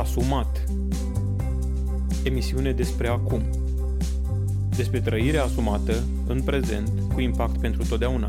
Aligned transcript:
Asumat 0.00 0.64
Emisiune 2.24 2.72
despre 2.72 3.08
acum 3.08 3.42
Despre 4.76 5.00
trăirea 5.00 5.42
asumată 5.42 6.04
în 6.26 6.42
prezent 6.42 7.12
cu 7.12 7.20
impact 7.20 7.60
pentru 7.60 7.84
totdeauna. 7.88 8.28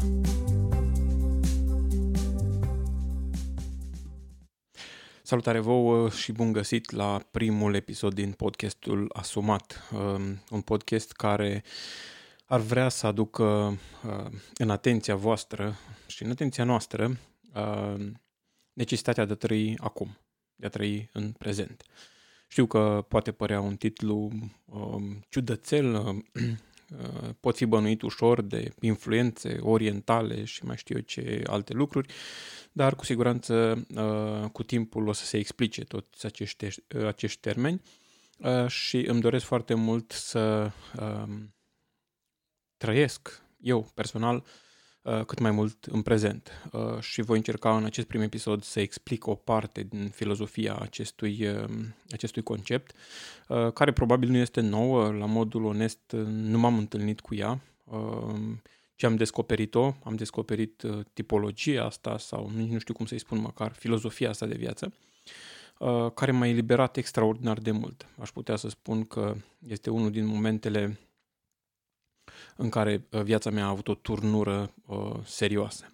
Salutare 5.23 5.59
vouă 5.59 6.09
și 6.09 6.31
bun 6.31 6.51
găsit 6.51 6.91
la 6.91 7.21
primul 7.31 7.75
episod 7.75 8.13
din 8.13 8.31
podcastul 8.31 9.09
Asumat, 9.13 9.89
um, 9.93 10.41
un 10.49 10.61
podcast 10.61 11.11
care 11.11 11.63
ar 12.45 12.59
vrea 12.59 12.89
să 12.89 13.07
aducă 13.07 13.43
uh, 13.43 14.31
în 14.57 14.69
atenția 14.69 15.15
voastră 15.15 15.75
și 16.07 16.23
în 16.23 16.29
atenția 16.29 16.63
noastră 16.63 17.17
uh, 17.55 18.05
necesitatea 18.73 19.25
de 19.25 19.33
a 19.33 19.35
trăi 19.35 19.75
acum, 19.79 20.17
de 20.57 20.65
a 20.65 20.69
trăi 20.69 21.09
în 21.13 21.31
prezent. 21.31 21.83
Știu 22.47 22.65
că 22.65 23.05
poate 23.07 23.31
părea 23.31 23.59
un 23.59 23.75
titlu 23.75 24.31
uh, 24.65 25.03
ciudățel, 25.29 25.95
uh, 25.95 27.29
pot 27.39 27.55
fi 27.55 27.65
bănuit 27.65 28.01
ușor 28.01 28.41
de 28.41 28.73
influențe 28.79 29.57
orientale 29.61 30.43
și 30.43 30.65
mai 30.65 30.77
știu 30.77 30.95
eu 30.95 31.01
ce 31.01 31.43
alte 31.47 31.73
lucruri, 31.73 32.13
dar 32.71 32.95
cu 32.95 33.05
siguranță 33.05 33.85
uh, 33.95 34.49
cu 34.49 34.63
timpul 34.63 35.07
o 35.07 35.11
să 35.11 35.25
se 35.25 35.37
explice 35.37 35.83
toți 35.83 36.25
acești, 36.25 36.67
acești 37.05 37.39
termeni 37.39 37.81
uh, 38.37 38.67
și 38.67 38.97
îmi 38.97 39.21
doresc 39.21 39.45
foarte 39.45 39.73
mult 39.73 40.11
să 40.11 40.71
uh, 40.99 41.33
trăiesc 42.77 43.41
eu 43.59 43.91
personal 43.93 44.35
Uh, 44.35 44.66
cât 45.25 45.39
mai 45.39 45.51
mult 45.51 45.85
în 45.85 46.01
prezent 46.01 46.51
uh, 46.71 46.99
și 46.99 47.21
voi 47.21 47.37
încerca 47.37 47.77
în 47.77 47.85
acest 47.85 48.07
prim 48.07 48.21
episod 48.21 48.63
să 48.63 48.79
explic 48.79 49.27
o 49.27 49.35
parte 49.35 49.83
din 49.89 50.09
filozofia 50.09 50.75
acestui, 50.75 51.47
uh, 51.47 51.69
acestui 52.11 52.43
concept, 52.43 52.95
care 53.73 53.91
probabil 53.91 54.29
nu 54.29 54.37
este 54.37 54.61
nouă, 54.61 55.11
la 55.11 55.25
modul 55.25 55.65
onest 55.65 55.99
nu 56.25 56.59
m-am 56.59 56.77
întâlnit 56.77 57.19
cu 57.19 57.35
ea, 57.35 57.61
ce 58.95 59.05
am 59.05 59.15
descoperit-o, 59.15 59.93
am 60.03 60.15
descoperit 60.15 60.83
tipologia 61.13 61.83
asta 61.83 62.17
sau 62.17 62.51
nu 62.55 62.79
știu 62.79 62.93
cum 62.93 63.05
să-i 63.05 63.19
spun 63.19 63.39
măcar, 63.39 63.73
filozofia 63.73 64.29
asta 64.29 64.45
de 64.45 64.55
viață, 64.55 64.93
care 66.13 66.31
m-a 66.31 66.47
eliberat 66.47 66.97
extraordinar 66.97 67.59
de 67.59 67.71
mult. 67.71 68.05
Aș 68.19 68.29
putea 68.29 68.55
să 68.55 68.69
spun 68.69 69.03
că 69.03 69.35
este 69.67 69.89
unul 69.89 70.11
din 70.11 70.25
momentele 70.25 70.99
în 72.55 72.69
care 72.69 73.07
uh, 73.11 73.21
viața 73.21 73.49
mea 73.49 73.65
a 73.65 73.69
avut 73.69 73.87
o 73.87 73.95
turnură 73.95 74.73
uh, 74.85 75.15
serioasă. 75.23 75.91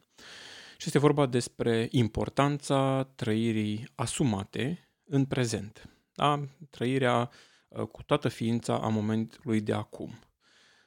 Și 0.78 0.90
este 0.90 1.00
vorba 1.00 1.26
despre 1.26 1.88
importanța 1.92 3.04
trăirii 3.16 3.88
asumate 3.96 4.90
în 5.04 5.26
prezent. 5.26 5.90
Da? 6.14 6.48
Trăirea 6.70 7.30
uh, 7.68 7.82
cu 7.86 8.04
toată 8.04 8.28
ființa 8.28 8.80
a 8.80 8.88
momentului 8.88 9.62
de 9.62 9.74
acum. 9.74 10.20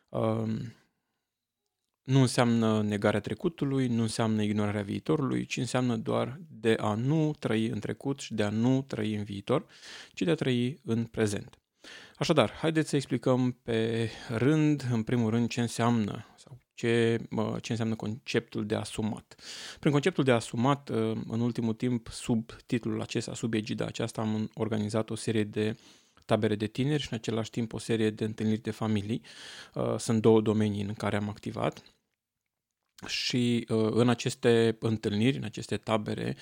Uh, 0.08 0.48
nu 2.02 2.20
înseamnă 2.20 2.82
negarea 2.82 3.20
trecutului, 3.20 3.86
nu 3.88 4.02
înseamnă 4.02 4.42
ignorarea 4.42 4.82
viitorului, 4.82 5.46
ci 5.46 5.56
înseamnă 5.56 5.96
doar 5.96 6.40
de 6.48 6.76
a 6.80 6.94
nu 6.94 7.32
trăi 7.38 7.66
în 7.66 7.78
trecut 7.78 8.20
și 8.20 8.34
de 8.34 8.42
a 8.42 8.48
nu 8.48 8.82
trăi 8.82 9.14
în 9.14 9.24
viitor, 9.24 9.66
ci 10.12 10.22
de 10.22 10.30
a 10.30 10.34
trăi 10.34 10.80
în 10.84 11.04
prezent. 11.04 11.58
Așadar, 12.18 12.50
haideți 12.50 12.88
să 12.88 12.96
explicăm 12.96 13.58
pe 13.62 14.10
rând, 14.28 14.86
în 14.90 15.02
primul 15.02 15.30
rând, 15.30 15.48
ce 15.48 15.60
înseamnă 15.60 16.26
sau 16.36 16.58
ce, 16.74 17.20
ce 17.60 17.70
înseamnă 17.70 17.94
conceptul 17.94 18.66
de 18.66 18.74
asumat. 18.74 19.34
Prin 19.80 19.92
conceptul 19.92 20.24
de 20.24 20.32
asumat, 20.32 20.88
ă, 20.88 21.12
în 21.28 21.40
ultimul 21.40 21.74
timp, 21.74 22.08
sub 22.10 22.50
titlul 22.66 23.00
acesta, 23.00 23.34
sub 23.34 23.54
egida 23.54 23.84
aceasta, 23.84 24.20
am 24.20 24.50
organizat 24.54 25.10
o 25.10 25.14
serie 25.14 25.44
de 25.44 25.76
tabere 26.24 26.54
de 26.54 26.66
tineri 26.66 27.02
și 27.02 27.08
în 27.10 27.18
același 27.18 27.50
timp 27.50 27.72
o 27.72 27.78
serie 27.78 28.10
de 28.10 28.24
întâlniri 28.24 28.60
de 28.60 28.70
familii. 28.70 29.22
Ă, 29.74 29.96
sunt 29.98 30.20
două 30.20 30.40
domenii 30.40 30.82
în 30.82 30.94
care 30.94 31.16
am 31.16 31.28
activat 31.28 31.82
și 33.06 33.66
uh, 33.68 33.88
în 33.90 34.08
aceste 34.08 34.76
întâlniri, 34.80 35.36
în 35.36 35.44
aceste 35.44 35.76
tabere, 35.76 36.36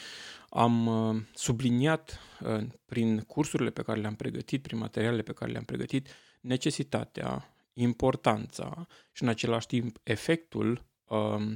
am 0.49 0.87
uh, 0.87 1.23
subliniat 1.35 2.21
uh, 2.41 2.67
prin 2.87 3.21
cursurile 3.21 3.71
pe 3.71 3.83
care 3.83 4.01
le-am 4.01 4.15
pregătit, 4.15 4.63
prin 4.63 4.79
materialele 4.79 5.23
pe 5.23 5.33
care 5.33 5.51
le-am 5.51 5.65
pregătit, 5.65 6.09
necesitatea, 6.41 7.49
importanța 7.73 8.87
și 9.13 9.23
în 9.23 9.29
același 9.29 9.67
timp 9.67 9.99
efectul 10.03 10.85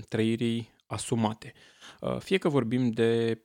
trăirii 0.08 0.70
asumate. 0.86 1.52
Fie 2.18 2.38
că 2.38 2.48
vorbim 2.48 2.90
de 2.90 3.42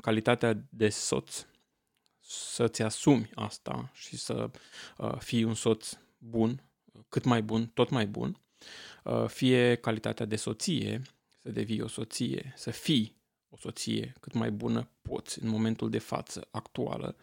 calitatea 0.00 0.66
de 0.70 0.88
soț, 0.88 1.46
să-ți 2.20 2.82
asumi 2.82 3.30
asta 3.34 3.90
și 3.94 4.16
să 4.16 4.50
fii 5.18 5.44
un 5.44 5.54
soț 5.54 5.96
bun, 6.18 6.64
cât 7.08 7.24
mai 7.24 7.42
bun, 7.42 7.66
tot 7.74 7.90
mai 7.90 8.06
bun, 8.06 8.36
Uh, 8.36 8.51
fie 9.26 9.74
calitatea 9.74 10.26
de 10.26 10.36
soție, 10.36 11.02
să 11.42 11.50
devii 11.50 11.80
o 11.80 11.88
soție, 11.88 12.52
să 12.56 12.70
fii 12.70 13.22
o 13.48 13.56
soție 13.56 14.12
cât 14.20 14.32
mai 14.32 14.50
bună 14.50 14.88
poți 15.02 15.42
în 15.42 15.48
momentul 15.48 15.90
de 15.90 15.98
față, 15.98 16.48
actuală, 16.50 17.16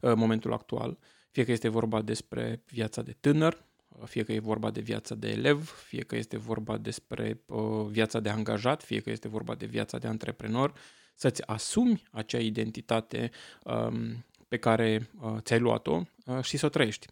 uh, 0.00 0.12
momentul 0.14 0.52
actual, 0.52 0.98
fie 1.30 1.44
că 1.44 1.52
este 1.52 1.68
vorba 1.68 2.02
despre 2.02 2.62
viața 2.66 3.02
de 3.02 3.16
tânăr, 3.20 3.64
uh, 3.88 4.06
fie 4.06 4.22
că 4.22 4.32
e 4.32 4.38
vorba 4.38 4.70
de 4.70 4.80
viața 4.80 5.14
de 5.14 5.28
elev, 5.28 5.70
fie 5.86 6.02
că 6.02 6.16
este 6.16 6.36
vorba 6.36 6.76
despre 6.76 7.40
viața 7.88 8.20
de 8.20 8.28
angajat, 8.28 8.82
fie 8.82 9.00
că 9.00 9.10
este 9.10 9.28
vorba 9.28 9.54
de 9.54 9.66
viața 9.66 9.98
de 9.98 10.06
antreprenor, 10.06 10.72
să-ți 11.14 11.46
asumi 11.46 12.02
acea 12.10 12.38
identitate 12.38 13.30
um, 13.64 14.24
pe 14.48 14.56
care 14.56 15.10
ți-ai 15.38 15.58
luat-o 15.58 16.02
și 16.42 16.56
să 16.56 16.66
o 16.66 16.68
trăiești. 16.68 17.06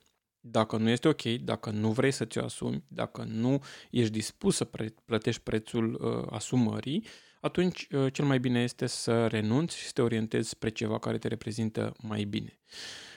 Dacă 0.50 0.76
nu 0.76 0.88
este 0.88 1.08
ok, 1.08 1.22
dacă 1.22 1.70
nu 1.70 1.90
vrei 1.90 2.10
să 2.10 2.24
ți-o 2.24 2.44
asumi, 2.44 2.84
dacă 2.88 3.26
nu 3.28 3.62
ești 3.90 4.12
dispus 4.12 4.56
să 4.56 4.64
pre- 4.64 4.94
plătești 5.04 5.42
prețul 5.42 5.98
uh, 6.00 6.32
asumării, 6.32 7.04
atunci 7.40 7.88
uh, 7.90 8.12
cel 8.12 8.24
mai 8.24 8.40
bine 8.40 8.62
este 8.62 8.86
să 8.86 9.26
renunți 9.26 9.76
și 9.76 9.84
să 9.84 9.90
te 9.94 10.02
orientezi 10.02 10.48
spre 10.48 10.68
ceva 10.68 10.98
care 10.98 11.18
te 11.18 11.28
reprezintă 11.28 11.94
mai 12.02 12.24
bine. 12.24 12.58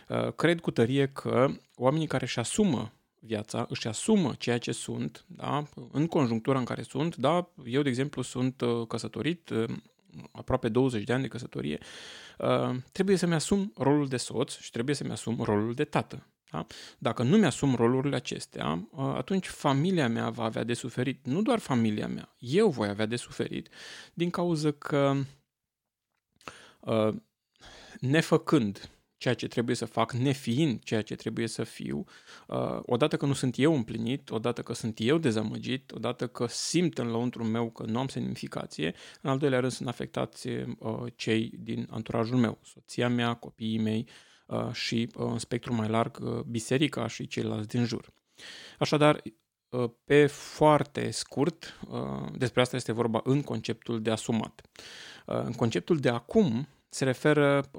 Uh, 0.09 0.33
cred 0.33 0.59
cu 0.59 0.71
tărie 0.71 1.07
că 1.07 1.47
oamenii 1.75 2.07
care 2.07 2.23
își 2.23 2.39
asumă 2.39 2.93
viața, 3.19 3.65
își 3.69 3.87
asumă 3.87 4.33
ceea 4.37 4.57
ce 4.57 4.71
sunt, 4.71 5.25
da, 5.27 5.63
în 5.91 6.07
conjunctura 6.07 6.59
în 6.59 6.65
care 6.65 6.81
sunt, 6.81 7.15
da, 7.15 7.51
eu, 7.65 7.81
de 7.81 7.89
exemplu, 7.89 8.21
sunt 8.21 8.61
uh, 8.61 8.87
căsătorit, 8.87 9.49
uh, 9.49 9.69
aproape 10.31 10.69
20 10.69 11.03
de 11.03 11.13
ani 11.13 11.21
de 11.21 11.27
căsătorie, 11.27 11.77
uh, 12.37 12.75
trebuie 12.91 13.15
să-mi 13.15 13.33
asum 13.33 13.73
rolul 13.77 14.07
de 14.07 14.17
soț 14.17 14.57
și 14.57 14.71
trebuie 14.71 14.95
să-mi 14.95 15.11
asum 15.11 15.41
rolul 15.41 15.73
de 15.73 15.83
tată. 15.83 16.27
Da? 16.51 16.65
Dacă 16.97 17.23
nu 17.23 17.37
mi-asum 17.37 17.75
rolurile 17.75 18.15
acestea, 18.15 18.89
atunci 18.95 19.47
familia 19.47 20.07
mea 20.07 20.29
va 20.29 20.43
avea 20.43 20.63
de 20.63 20.73
suferit. 20.73 21.25
Nu 21.25 21.41
doar 21.41 21.59
familia 21.59 22.07
mea, 22.07 22.35
eu 22.37 22.69
voi 22.69 22.87
avea 22.87 23.05
de 23.05 23.15
suferit 23.15 23.69
din 24.13 24.29
cauza 24.29 24.71
că 24.71 25.15
nefăcând 27.99 28.89
ceea 29.17 29.33
ce 29.33 29.47
trebuie 29.47 29.75
să 29.75 29.85
fac, 29.85 30.11
nefiind 30.11 30.83
ceea 30.83 31.01
ce 31.01 31.15
trebuie 31.15 31.47
să 31.47 31.63
fiu, 31.63 32.05
odată 32.81 33.17
că 33.17 33.25
nu 33.25 33.33
sunt 33.33 33.57
eu 33.57 33.75
împlinit, 33.75 34.29
odată 34.29 34.61
că 34.61 34.73
sunt 34.73 34.97
eu 34.99 35.17
dezamăgit, 35.17 35.91
odată 35.91 36.27
că 36.27 36.47
simt 36.47 36.97
în 36.97 37.07
lăuntru 37.07 37.43
meu 37.43 37.69
că 37.69 37.83
nu 37.83 37.99
am 37.99 38.07
semnificație, 38.07 38.95
în 39.21 39.29
al 39.29 39.37
doilea 39.37 39.59
rând 39.59 39.71
sunt 39.71 39.87
afectați 39.87 40.47
cei 41.15 41.51
din 41.59 41.87
anturajul 41.89 42.37
meu, 42.37 42.59
soția 42.63 43.09
mea, 43.09 43.33
copiii 43.33 43.79
mei, 43.79 44.07
Uh, 44.07 44.30
și 44.71 45.09
uh, 45.15 45.25
în 45.31 45.37
spectru 45.37 45.73
mai 45.73 45.87
larg 45.87 46.17
uh, 46.21 46.39
biserica 46.39 47.07
și 47.07 47.27
ceilalți 47.27 47.67
din 47.67 47.85
jur. 47.85 48.13
Așadar, 48.79 49.21
pe 50.03 50.25
foarte 50.25 51.11
scurt, 51.11 51.79
despre 52.37 52.61
asta 52.61 52.75
este 52.75 52.91
vorba 52.91 53.21
în 53.23 53.41
conceptul 53.41 54.01
de 54.01 54.11
asumat. 54.11 54.61
În 55.25 55.51
conceptul 55.51 55.97
de 55.97 56.09
acum 56.09 56.67
se 56.89 57.03
referă 57.03 57.71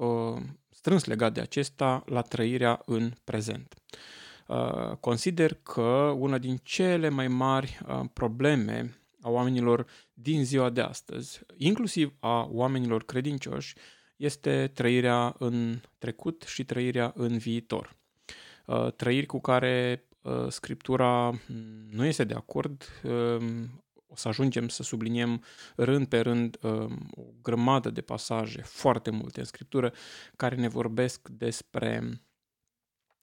strâns 0.68 1.04
legat 1.04 1.32
de 1.32 1.40
acesta 1.40 2.02
la 2.06 2.20
trăirea 2.20 2.82
în 2.84 3.12
prezent. 3.24 3.74
Consider 5.00 5.54
că 5.54 6.14
una 6.18 6.38
din 6.38 6.56
cele 6.62 7.08
mai 7.08 7.28
mari 7.28 7.78
probleme 8.12 9.02
a 9.20 9.30
oamenilor 9.30 9.86
din 10.12 10.44
ziua 10.44 10.70
de 10.70 10.80
astăzi, 10.80 11.40
inclusiv 11.56 12.14
a 12.20 12.48
oamenilor 12.50 13.04
credincioși, 13.04 13.74
este 14.22 14.70
trăirea 14.74 15.34
în 15.38 15.80
trecut 15.98 16.42
și 16.46 16.64
trăirea 16.64 17.12
în 17.14 17.38
viitor. 17.38 17.96
Uh, 18.66 18.92
trăiri 18.92 19.26
cu 19.26 19.40
care 19.40 20.04
uh, 20.22 20.48
Scriptura 20.48 21.40
nu 21.90 22.04
este 22.04 22.24
de 22.24 22.34
acord. 22.34 22.84
Um, 23.02 23.84
o 24.06 24.16
să 24.16 24.28
ajungem 24.28 24.68
să 24.68 24.82
subliniem 24.82 25.42
rând 25.76 26.06
pe 26.06 26.20
rând 26.20 26.58
um, 26.62 27.10
o 27.10 27.22
grămadă 27.42 27.90
de 27.90 28.00
pasaje, 28.00 28.62
foarte 28.62 29.10
multe 29.10 29.40
în 29.40 29.46
Scriptură, 29.46 29.92
care 30.36 30.54
ne 30.54 30.68
vorbesc 30.68 31.28
despre 31.28 32.20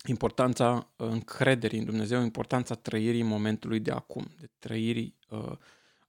importanța 0.05 0.89
încrederii 0.95 1.79
în 1.79 1.85
Dumnezeu, 1.85 2.21
importanța 2.21 2.75
trăirii 2.75 3.23
momentului 3.23 3.79
de 3.79 3.91
acum, 3.91 4.27
de 4.39 4.49
trăirii 4.59 5.15
uh, 5.29 5.51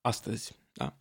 astăzi. 0.01 0.59
Da? 0.73 0.97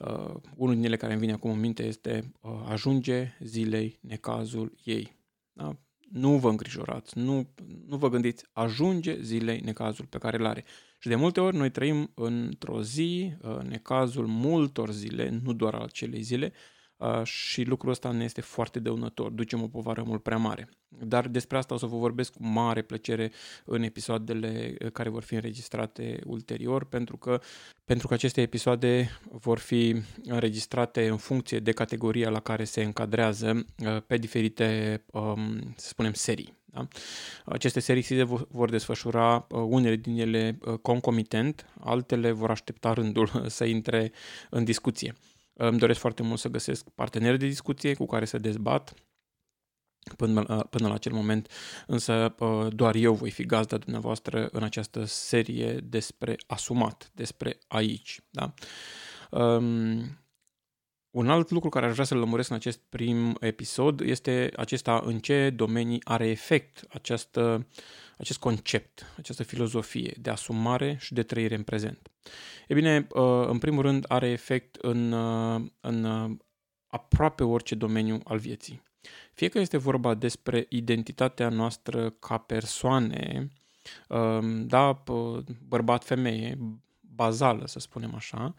Uh, 0.00 0.08
Uh, 0.08 0.34
unul 0.56 0.74
din 0.74 0.84
ele 0.84 0.96
care 0.96 1.12
îmi 1.12 1.20
vine 1.20 1.32
acum 1.32 1.50
în 1.50 1.60
minte 1.60 1.84
este 1.84 2.32
uh, 2.40 2.50
ajunge 2.68 3.36
zilei 3.40 3.98
necazul 4.00 4.74
ei. 4.84 5.16
Da? 5.52 5.76
Nu 6.10 6.38
vă 6.38 6.48
îngrijorați, 6.48 7.18
nu, 7.18 7.54
nu 7.86 7.96
vă 7.96 8.08
gândiți, 8.08 8.44
ajunge 8.52 9.22
zilei 9.22 9.60
necazul 9.60 10.04
pe 10.04 10.18
care 10.18 10.36
îl 10.36 10.46
are. 10.46 10.64
Și 10.98 11.08
de 11.08 11.14
multe 11.14 11.40
ori 11.40 11.56
noi 11.56 11.70
trăim 11.70 12.12
într-o 12.14 12.82
zi, 12.82 13.32
necazul 13.68 14.26
multor 14.26 14.90
zile, 14.90 15.40
nu 15.42 15.52
doar 15.52 15.74
al 15.74 15.82
acelei 15.82 16.22
zile, 16.22 16.52
și 17.22 17.62
lucrul 17.62 17.90
ăsta 17.90 18.10
ne 18.10 18.24
este 18.24 18.40
foarte 18.40 18.78
dăunător, 18.78 19.30
ducem 19.30 19.62
o 19.62 19.68
povară 19.68 20.02
mult 20.06 20.22
prea 20.22 20.36
mare. 20.36 20.68
Dar 20.88 21.28
despre 21.28 21.56
asta 21.56 21.74
o 21.74 21.76
să 21.76 21.86
vă 21.86 21.96
vorbesc 21.96 22.32
cu 22.32 22.46
mare 22.46 22.82
plăcere 22.82 23.32
în 23.64 23.82
episoadele 23.82 24.76
care 24.92 25.08
vor 25.08 25.22
fi 25.22 25.34
înregistrate 25.34 26.20
ulterior, 26.26 26.84
pentru 26.84 27.16
că, 27.16 27.40
pentru 27.84 28.08
că 28.08 28.14
aceste 28.14 28.40
episoade 28.40 29.18
vor 29.30 29.58
fi 29.58 30.02
înregistrate 30.24 31.08
în 31.08 31.16
funcție 31.16 31.58
de 31.58 31.72
categoria 31.72 32.30
la 32.30 32.40
care 32.40 32.64
se 32.64 32.82
încadrează 32.82 33.64
pe 34.06 34.16
diferite, 34.16 35.02
să 35.76 35.88
spunem, 35.88 36.12
serii. 36.12 36.58
Da? 36.64 36.88
Aceste 37.44 37.80
serii 37.80 38.02
se 38.02 38.24
vor 38.48 38.70
desfășura 38.70 39.46
unele 39.50 39.96
din 39.96 40.18
ele 40.18 40.58
concomitent, 40.82 41.66
altele 41.80 42.30
vor 42.30 42.50
aștepta 42.50 42.92
rândul 42.92 43.30
să 43.46 43.64
intre 43.64 44.12
în 44.50 44.64
discuție. 44.64 45.14
Îmi 45.62 45.78
doresc 45.78 46.00
foarte 46.00 46.22
mult 46.22 46.38
să 46.38 46.48
găsesc 46.48 46.88
parteneri 46.88 47.38
de 47.38 47.46
discuție 47.46 47.94
cu 47.94 48.06
care 48.06 48.24
să 48.24 48.38
dezbat 48.38 48.94
până 50.16 50.44
la, 50.46 50.64
până 50.64 50.88
la 50.88 50.94
acel 50.94 51.12
moment, 51.12 51.50
însă 51.86 52.34
doar 52.72 52.94
eu 52.94 53.14
voi 53.14 53.30
fi 53.30 53.44
gazda 53.44 53.76
dumneavoastră 53.76 54.48
în 54.52 54.62
această 54.62 55.04
serie 55.04 55.72
despre 55.72 56.36
asumat, 56.46 57.10
despre 57.14 57.58
aici. 57.68 58.20
Da? 58.30 58.54
Um, 59.30 60.18
un 61.10 61.28
alt 61.28 61.50
lucru 61.50 61.68
care 61.68 61.86
aș 61.86 61.92
vrea 61.92 62.04
să-l 62.04 62.18
lămuresc 62.18 62.50
în 62.50 62.56
acest 62.56 62.80
prim 62.88 63.36
episod 63.40 64.00
este 64.00 64.50
acesta 64.56 65.02
în 65.04 65.18
ce 65.18 65.50
domenii 65.50 66.00
are 66.04 66.28
efect 66.28 66.84
această, 66.88 67.66
acest 68.18 68.38
concept, 68.38 69.06
această 69.16 69.42
filozofie 69.42 70.16
de 70.20 70.30
asumare 70.30 70.96
și 71.00 71.14
de 71.14 71.22
trăire 71.22 71.54
în 71.54 71.62
prezent. 71.62 72.10
E 72.68 72.74
bine, 72.74 73.06
uh, 73.14 73.46
în 73.46 73.58
primul 73.58 73.82
rând 73.82 74.04
are 74.08 74.28
efect 74.28 74.74
în, 74.74 75.12
uh, 75.12 75.62
în 75.80 76.04
uh, 76.04 76.30
aproape 76.86 77.44
orice 77.44 77.74
domeniu 77.74 78.20
al 78.24 78.38
vieții. 78.38 78.82
Fie 79.32 79.48
că 79.48 79.58
este 79.58 79.76
vorba 79.76 80.14
despre 80.14 80.66
identitatea 80.68 81.48
noastră 81.48 82.10
ca 82.10 82.38
persoane, 82.38 83.48
um, 84.08 84.66
da, 84.66 85.02
bărbat-femeie, 85.68 86.58
bazală, 87.00 87.66
să 87.66 87.78
spunem 87.78 88.14
așa, 88.14 88.54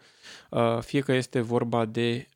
fie 0.80 1.00
că 1.00 1.12
este 1.12 1.40
vorba 1.40 1.84
de 1.84 2.26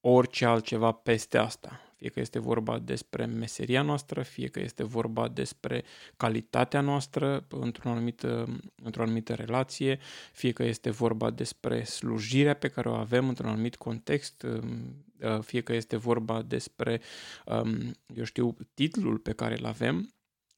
orice 0.00 0.44
altceva 0.44 0.92
peste 0.92 1.38
asta. 1.38 1.80
Fie 2.00 2.08
că 2.08 2.20
este 2.20 2.38
vorba 2.38 2.78
despre 2.78 3.24
meseria 3.24 3.82
noastră, 3.82 4.22
fie 4.22 4.48
că 4.48 4.60
este 4.60 4.84
vorba 4.84 5.28
despre 5.28 5.84
calitatea 6.16 6.80
noastră 6.80 7.46
într-o 7.48 7.90
anumită, 7.90 8.60
într-o 8.82 9.02
anumită 9.02 9.34
relație, 9.34 9.98
fie 10.32 10.52
că 10.52 10.62
este 10.62 10.90
vorba 10.90 11.30
despre 11.30 11.84
slujirea 11.84 12.54
pe 12.54 12.68
care 12.68 12.88
o 12.88 12.94
avem 12.94 13.28
într-un 13.28 13.48
anumit 13.48 13.76
context, 13.76 14.42
um, 14.42 15.04
uh, 15.20 15.40
fie 15.40 15.60
că 15.60 15.72
este 15.72 15.96
vorba 15.96 16.42
despre, 16.42 17.00
um, 17.46 17.94
eu 18.14 18.24
știu, 18.24 18.56
titlul 18.74 19.18
pe 19.18 19.32
care 19.32 19.56
îl 19.58 19.66
avem, 19.66 20.14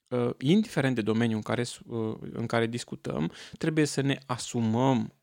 uh, 0.08 0.30
indiferent 0.38 0.94
de 0.94 1.02
domeniul 1.02 1.36
în 1.36 1.42
care, 1.42 1.64
uh, 1.86 2.16
în 2.32 2.46
care 2.46 2.66
discutăm, 2.66 3.32
trebuie 3.58 3.84
să 3.84 4.00
ne 4.00 4.18
asumăm 4.26 5.14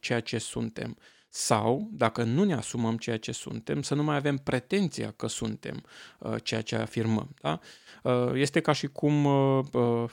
ceea 0.00 0.20
ce 0.20 0.38
suntem 0.38 0.96
sau, 1.30 1.88
dacă 1.92 2.22
nu 2.22 2.44
ne 2.44 2.54
asumăm 2.54 2.96
ceea 2.96 3.18
ce 3.18 3.32
suntem, 3.32 3.82
să 3.82 3.94
nu 3.94 4.02
mai 4.02 4.16
avem 4.16 4.36
pretenția 4.36 5.10
că 5.10 5.26
suntem 5.26 5.82
uh, 6.18 6.34
ceea 6.42 6.60
ce 6.60 6.76
afirmăm. 6.76 7.28
Da? 7.40 7.60
Uh, 8.02 8.30
este 8.34 8.60
ca 8.60 8.72
și 8.72 8.86
cum 8.86 9.24
uh, 9.24 9.64
uh, 9.72 10.04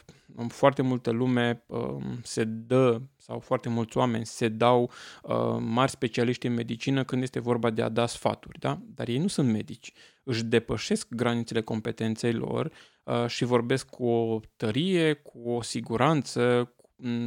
foarte 0.47 0.81
multă 0.81 1.11
lume 1.11 1.63
uh, 1.65 1.95
se 2.23 2.43
dă, 2.43 3.01
sau 3.17 3.39
foarte 3.39 3.69
mulți 3.69 3.97
oameni 3.97 4.25
se 4.25 4.47
dau 4.47 4.91
uh, 5.23 5.57
mari 5.59 5.91
specialiști 5.91 6.47
în 6.47 6.53
medicină 6.53 7.03
când 7.03 7.21
este 7.21 7.39
vorba 7.39 7.69
de 7.69 7.81
a 7.81 7.89
da 7.89 8.05
sfaturi. 8.05 8.59
Da? 8.59 8.79
Dar 8.95 9.07
ei 9.07 9.17
nu 9.17 9.27
sunt 9.27 9.51
medici. 9.51 9.93
Își 10.23 10.43
depășesc 10.43 11.07
granițele 11.09 11.61
competenței 11.61 12.33
lor 12.33 12.71
uh, 13.03 13.27
și 13.27 13.45
vorbesc 13.45 13.89
cu 13.89 14.07
o 14.07 14.39
tărie, 14.55 15.13
cu 15.13 15.49
o 15.49 15.61
siguranță, 15.61 16.73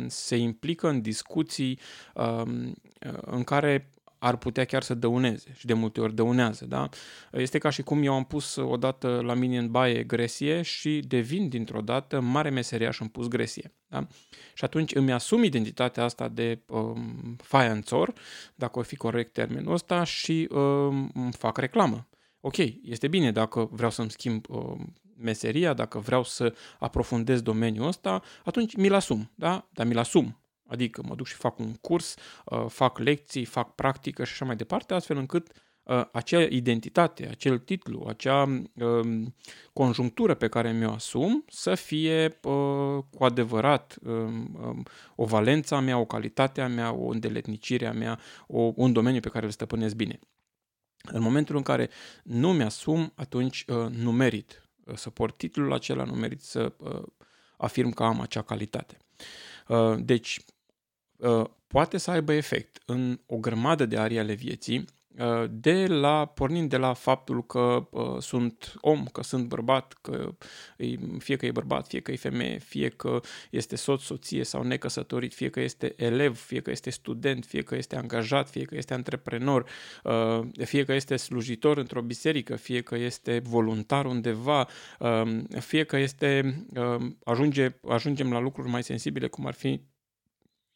se 0.07 0.37
implică 0.37 0.89
în 0.89 1.01
discuții 1.01 1.79
um, 2.15 2.75
în 3.21 3.45
care 3.45 3.91
ar 4.19 4.37
putea 4.37 4.65
chiar 4.65 4.83
să 4.83 4.95
dăuneze 4.95 5.53
și 5.57 5.67
de 5.67 5.73
multe 5.73 6.01
ori 6.01 6.15
dăunează. 6.15 6.67
Da? 6.67 6.89
Este 7.33 7.59
ca 7.59 7.71
și 7.71 7.83
cum 7.83 8.03
eu 8.03 8.15
am 8.15 8.25
pus 8.25 8.57
odată 8.57 9.21
la 9.23 9.35
mine 9.35 9.59
în 9.59 9.71
baie 9.71 10.03
gresie 10.03 10.63
și 10.63 11.03
devin 11.07 11.49
dintr-o 11.49 11.81
dată 11.81 12.21
mare 12.21 12.51
meseriaș 12.51 13.01
în 13.01 13.07
pus 13.07 13.29
gresie. 13.29 13.73
Da? 13.87 14.07
Și 14.55 14.65
atunci 14.65 14.95
îmi 14.95 15.13
asum 15.13 15.43
identitatea 15.43 16.05
asta 16.05 16.29
de 16.29 16.63
um, 16.67 17.37
faianțor, 17.43 18.13
dacă 18.55 18.79
o 18.79 18.83
fi 18.83 18.97
corect 18.97 19.33
termenul 19.33 19.73
ăsta, 19.73 20.05
și 20.05 20.49
um, 20.51 21.31
fac 21.31 21.59
reclamă. 21.59 22.09
Ok, 22.41 22.57
este 22.83 23.09
bine 23.09 23.33
dacă 23.33 23.69
vreau 23.73 23.91
să-mi 23.91 24.11
schimb 24.11 24.45
um, 24.49 24.95
meseria, 25.21 25.73
dacă 25.73 25.99
vreau 25.99 26.25
să 26.25 26.55
aprofundez 26.79 27.41
domeniul 27.41 27.87
ăsta, 27.87 28.23
atunci 28.45 28.77
mi-l 28.77 28.95
asum, 28.95 29.31
da? 29.35 29.69
Dar 29.73 29.87
mi-l 29.87 29.99
asum. 29.99 30.37
Adică 30.69 31.03
mă 31.09 31.15
duc 31.15 31.27
și 31.27 31.35
fac 31.35 31.59
un 31.59 31.75
curs, 31.75 32.15
uh, 32.45 32.65
fac 32.69 32.99
lecții, 32.99 33.45
fac 33.45 33.75
practică 33.75 34.25
și 34.25 34.33
așa 34.33 34.45
mai 34.45 34.57
departe, 34.57 34.95
astfel 34.95 35.17
încât 35.17 35.51
uh, 35.83 36.05
acea 36.13 36.43
identitate, 36.43 37.29
acel 37.29 37.59
titlu, 37.59 38.07
acea 38.09 38.43
um, 38.75 39.35
conjunctură 39.73 40.35
pe 40.35 40.49
care 40.49 40.73
mi-o 40.73 40.91
asum 40.91 41.45
să 41.49 41.75
fie 41.75 42.39
uh, 42.43 43.03
cu 43.11 43.25
adevărat 43.25 43.99
um, 44.03 44.59
um, 44.63 44.83
o 45.15 45.25
valență 45.25 45.75
a 45.75 45.81
mea, 45.81 45.99
o 45.99 46.05
calitate 46.05 46.61
a 46.61 46.69
mea, 46.69 46.93
o 46.93 47.07
îndeletnicire 47.09 47.87
a 47.87 47.93
mea, 47.93 48.19
o, 48.47 48.73
un 48.75 48.93
domeniu 48.93 49.21
pe 49.21 49.29
care 49.29 49.45
îl 49.45 49.51
stăpânesc 49.51 49.95
bine. 49.95 50.19
În 51.13 51.23
momentul 51.23 51.57
în 51.57 51.63
care 51.63 51.91
nu 52.23 52.53
mi-asum, 52.53 53.13
atunci 53.15 53.65
nu 53.91 54.13
merit 54.13 54.68
să 54.95 55.11
port 55.11 55.37
titlul 55.37 55.73
acela, 55.73 56.05
nu 56.05 56.13
merit 56.13 56.43
să 56.43 56.73
uh, 56.79 57.03
afirm 57.57 57.91
că 57.91 58.03
am 58.03 58.21
acea 58.21 58.43
calitate. 58.43 58.97
Uh, 59.69 59.95
deci, 59.99 60.41
uh, 61.17 61.45
poate 61.67 61.99
să 61.99 62.11
aibă 62.11 62.33
efect 62.33 62.83
în 62.87 63.21
o 63.27 63.37
grămadă 63.37 63.87
de 63.87 63.99
arii 63.99 64.19
ale 64.19 64.33
vieții, 64.33 64.79
Uh, 64.79 64.98
de 65.51 65.87
la, 65.87 66.27
pornind 66.27 66.71
de 66.71 66.77
la 66.77 66.93
faptul 66.93 67.47
că 67.47 67.89
uh, 67.91 68.17
sunt 68.21 68.75
om, 68.81 69.05
că 69.05 69.23
sunt 69.23 69.49
bărbat, 69.49 69.99
că 70.01 70.35
fie 71.19 71.37
că 71.37 71.47
e 71.47 71.51
bărbat, 71.51 71.87
fie 71.87 72.01
că 72.01 72.13
e 72.13 72.17
femeie, 72.17 72.59
fie 72.59 72.89
că 72.89 73.21
este 73.51 73.77
soț, 73.77 74.03
soție 74.03 74.45
sau 74.45 74.63
necăsătorit, 74.63 75.35
fie 75.35 75.51
că 75.51 75.61
este 75.61 75.95
elev, 75.97 76.37
fie 76.37 76.61
că 76.61 76.71
este 76.71 76.91
student, 76.91 77.45
fie 77.45 77.63
că 77.63 77.77
este 77.77 77.97
angajat, 77.97 78.51
fie 78.51 78.65
că 78.65 78.77
este 78.77 78.95
antreprenor, 78.95 79.69
uh, 80.05 80.41
fie 80.65 80.85
că 80.85 80.93
este 80.93 81.17
slujitor 81.17 81.77
într-o 81.77 82.03
biserică, 82.03 82.57
fie 82.57 82.81
că 82.81 82.97
este 82.97 83.39
voluntar 83.39 84.07
undeva, 84.07 84.69
uh, 84.99 85.43
fie 85.59 85.85
că 85.85 85.97
este, 85.97 86.65
uh, 86.75 87.11
ajunge, 87.25 87.75
ajungem 87.89 88.33
la 88.33 88.39
lucruri 88.39 88.69
mai 88.69 88.83
sensibile, 88.83 89.29
cum 89.29 89.47
ar 89.47 89.55
fi, 89.55 89.81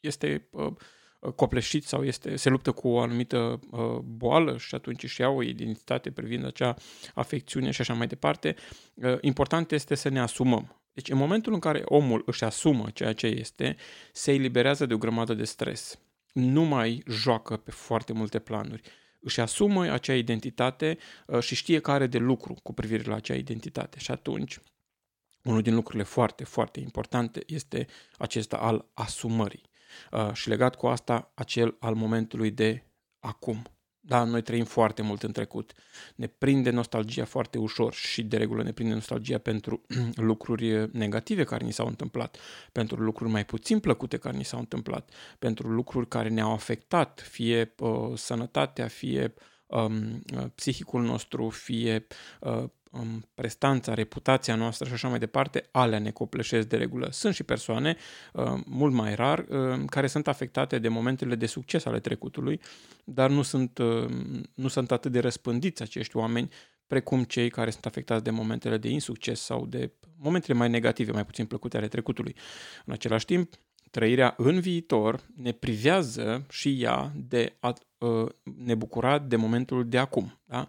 este 0.00 0.48
uh, 0.50 0.72
copleșit 1.30 1.84
sau 1.84 2.04
este, 2.04 2.36
se 2.36 2.48
luptă 2.48 2.72
cu 2.72 2.88
o 2.88 3.00
anumită 3.00 3.60
uh, 3.70 3.98
boală 4.04 4.58
și 4.58 4.74
atunci 4.74 5.02
își 5.02 5.20
ia 5.20 5.28
o 5.28 5.42
identitate 5.42 6.10
privind 6.10 6.44
acea 6.44 6.74
afecțiune 7.14 7.70
și 7.70 7.80
așa 7.80 7.94
mai 7.94 8.06
departe, 8.06 8.56
uh, 8.94 9.18
important 9.20 9.72
este 9.72 9.94
să 9.94 10.08
ne 10.08 10.20
asumăm. 10.20 10.76
Deci 10.92 11.10
în 11.10 11.16
momentul 11.16 11.52
în 11.52 11.58
care 11.58 11.82
omul 11.84 12.22
își 12.26 12.44
asumă 12.44 12.90
ceea 12.90 13.12
ce 13.12 13.26
este, 13.26 13.76
se 14.12 14.32
eliberează 14.32 14.86
de 14.86 14.94
o 14.94 14.98
grămadă 14.98 15.34
de 15.34 15.44
stres. 15.44 15.98
Nu 16.32 16.62
mai 16.62 17.02
joacă 17.08 17.56
pe 17.56 17.70
foarte 17.70 18.12
multe 18.12 18.38
planuri. 18.38 18.82
Își 19.20 19.40
asumă 19.40 19.90
acea 19.90 20.14
identitate 20.14 20.98
uh, 21.26 21.40
și 21.40 21.54
știe 21.54 21.80
care 21.80 21.96
are 21.96 22.06
de 22.06 22.18
lucru 22.18 22.56
cu 22.62 22.72
privire 22.72 23.02
la 23.02 23.14
acea 23.14 23.34
identitate. 23.34 23.98
Și 23.98 24.10
atunci, 24.10 24.58
unul 25.42 25.62
din 25.62 25.74
lucrurile 25.74 26.04
foarte, 26.04 26.44
foarte 26.44 26.80
importante 26.80 27.42
este 27.46 27.86
acesta 28.18 28.56
al 28.56 28.90
asumării. 28.94 29.70
Uh, 30.12 30.32
și 30.32 30.48
legat 30.48 30.76
cu 30.76 30.86
asta, 30.86 31.32
acel 31.34 31.76
al 31.78 31.94
momentului 31.94 32.50
de 32.50 32.84
acum. 33.20 33.62
Da, 34.04 34.24
noi 34.24 34.42
trăim 34.42 34.64
foarte 34.64 35.02
mult 35.02 35.22
în 35.22 35.32
trecut. 35.32 35.72
Ne 36.14 36.26
prinde 36.26 36.70
nostalgia 36.70 37.24
foarte 37.24 37.58
ușor 37.58 37.92
și 37.92 38.22
de 38.22 38.36
regulă 38.36 38.62
ne 38.62 38.72
prinde 38.72 38.94
nostalgia 38.94 39.38
pentru 39.38 39.82
lucruri 40.14 40.96
negative 40.96 41.44
care 41.44 41.64
ni 41.64 41.72
s-au 41.72 41.86
întâmplat, 41.86 42.36
pentru 42.72 42.96
lucruri 42.96 43.30
mai 43.30 43.44
puțin 43.44 43.80
plăcute 43.80 44.16
care 44.16 44.36
ni 44.36 44.44
s-au 44.44 44.58
întâmplat, 44.58 45.10
pentru 45.38 45.68
lucruri 45.68 46.08
care 46.08 46.28
ne-au 46.28 46.52
afectat, 46.52 47.26
fie 47.30 47.74
uh, 47.78 48.12
sănătatea, 48.14 48.88
fie 48.88 49.34
um, 49.66 50.22
uh, 50.36 50.44
psihicul 50.54 51.02
nostru, 51.02 51.48
fie 51.48 52.06
uh, 52.40 52.64
prestanța, 53.34 53.94
reputația 53.94 54.54
noastră 54.54 54.86
și 54.86 54.92
așa 54.92 55.08
mai 55.08 55.18
departe, 55.18 55.68
alea 55.70 55.98
ne 55.98 56.10
copleșesc 56.10 56.68
de 56.68 56.76
regulă. 56.76 57.08
Sunt 57.10 57.34
și 57.34 57.42
persoane, 57.42 57.96
uh, 58.32 58.60
mult 58.64 58.92
mai 58.92 59.14
rar, 59.14 59.38
uh, 59.48 59.82
care 59.86 60.06
sunt 60.06 60.28
afectate 60.28 60.78
de 60.78 60.88
momentele 60.88 61.34
de 61.34 61.46
succes 61.46 61.84
ale 61.84 62.00
trecutului, 62.00 62.60
dar 63.04 63.30
nu 63.30 63.42
sunt, 63.42 63.78
uh, 63.78 64.08
nu 64.54 64.68
sunt 64.68 64.90
atât 64.90 65.12
de 65.12 65.20
răspândiți 65.20 65.82
acești 65.82 66.16
oameni 66.16 66.48
precum 66.86 67.24
cei 67.24 67.50
care 67.50 67.70
sunt 67.70 67.86
afectați 67.86 68.24
de 68.24 68.30
momentele 68.30 68.76
de 68.76 68.88
insucces 68.88 69.40
sau 69.40 69.66
de 69.66 69.92
momentele 70.16 70.58
mai 70.58 70.68
negative, 70.68 71.12
mai 71.12 71.24
puțin 71.24 71.46
plăcute 71.46 71.76
ale 71.76 71.88
trecutului. 71.88 72.36
În 72.84 72.92
același 72.92 73.24
timp, 73.24 73.52
trăirea 73.90 74.34
în 74.36 74.60
viitor 74.60 75.26
ne 75.36 75.52
privează 75.52 76.46
și 76.50 76.82
ea 76.82 77.12
de 77.14 77.56
a 77.60 77.74
uh, 77.98 78.28
ne 78.56 78.74
bucura 78.74 79.18
de 79.18 79.36
momentul 79.36 79.88
de 79.88 79.98
acum. 79.98 80.40
Da? 80.44 80.68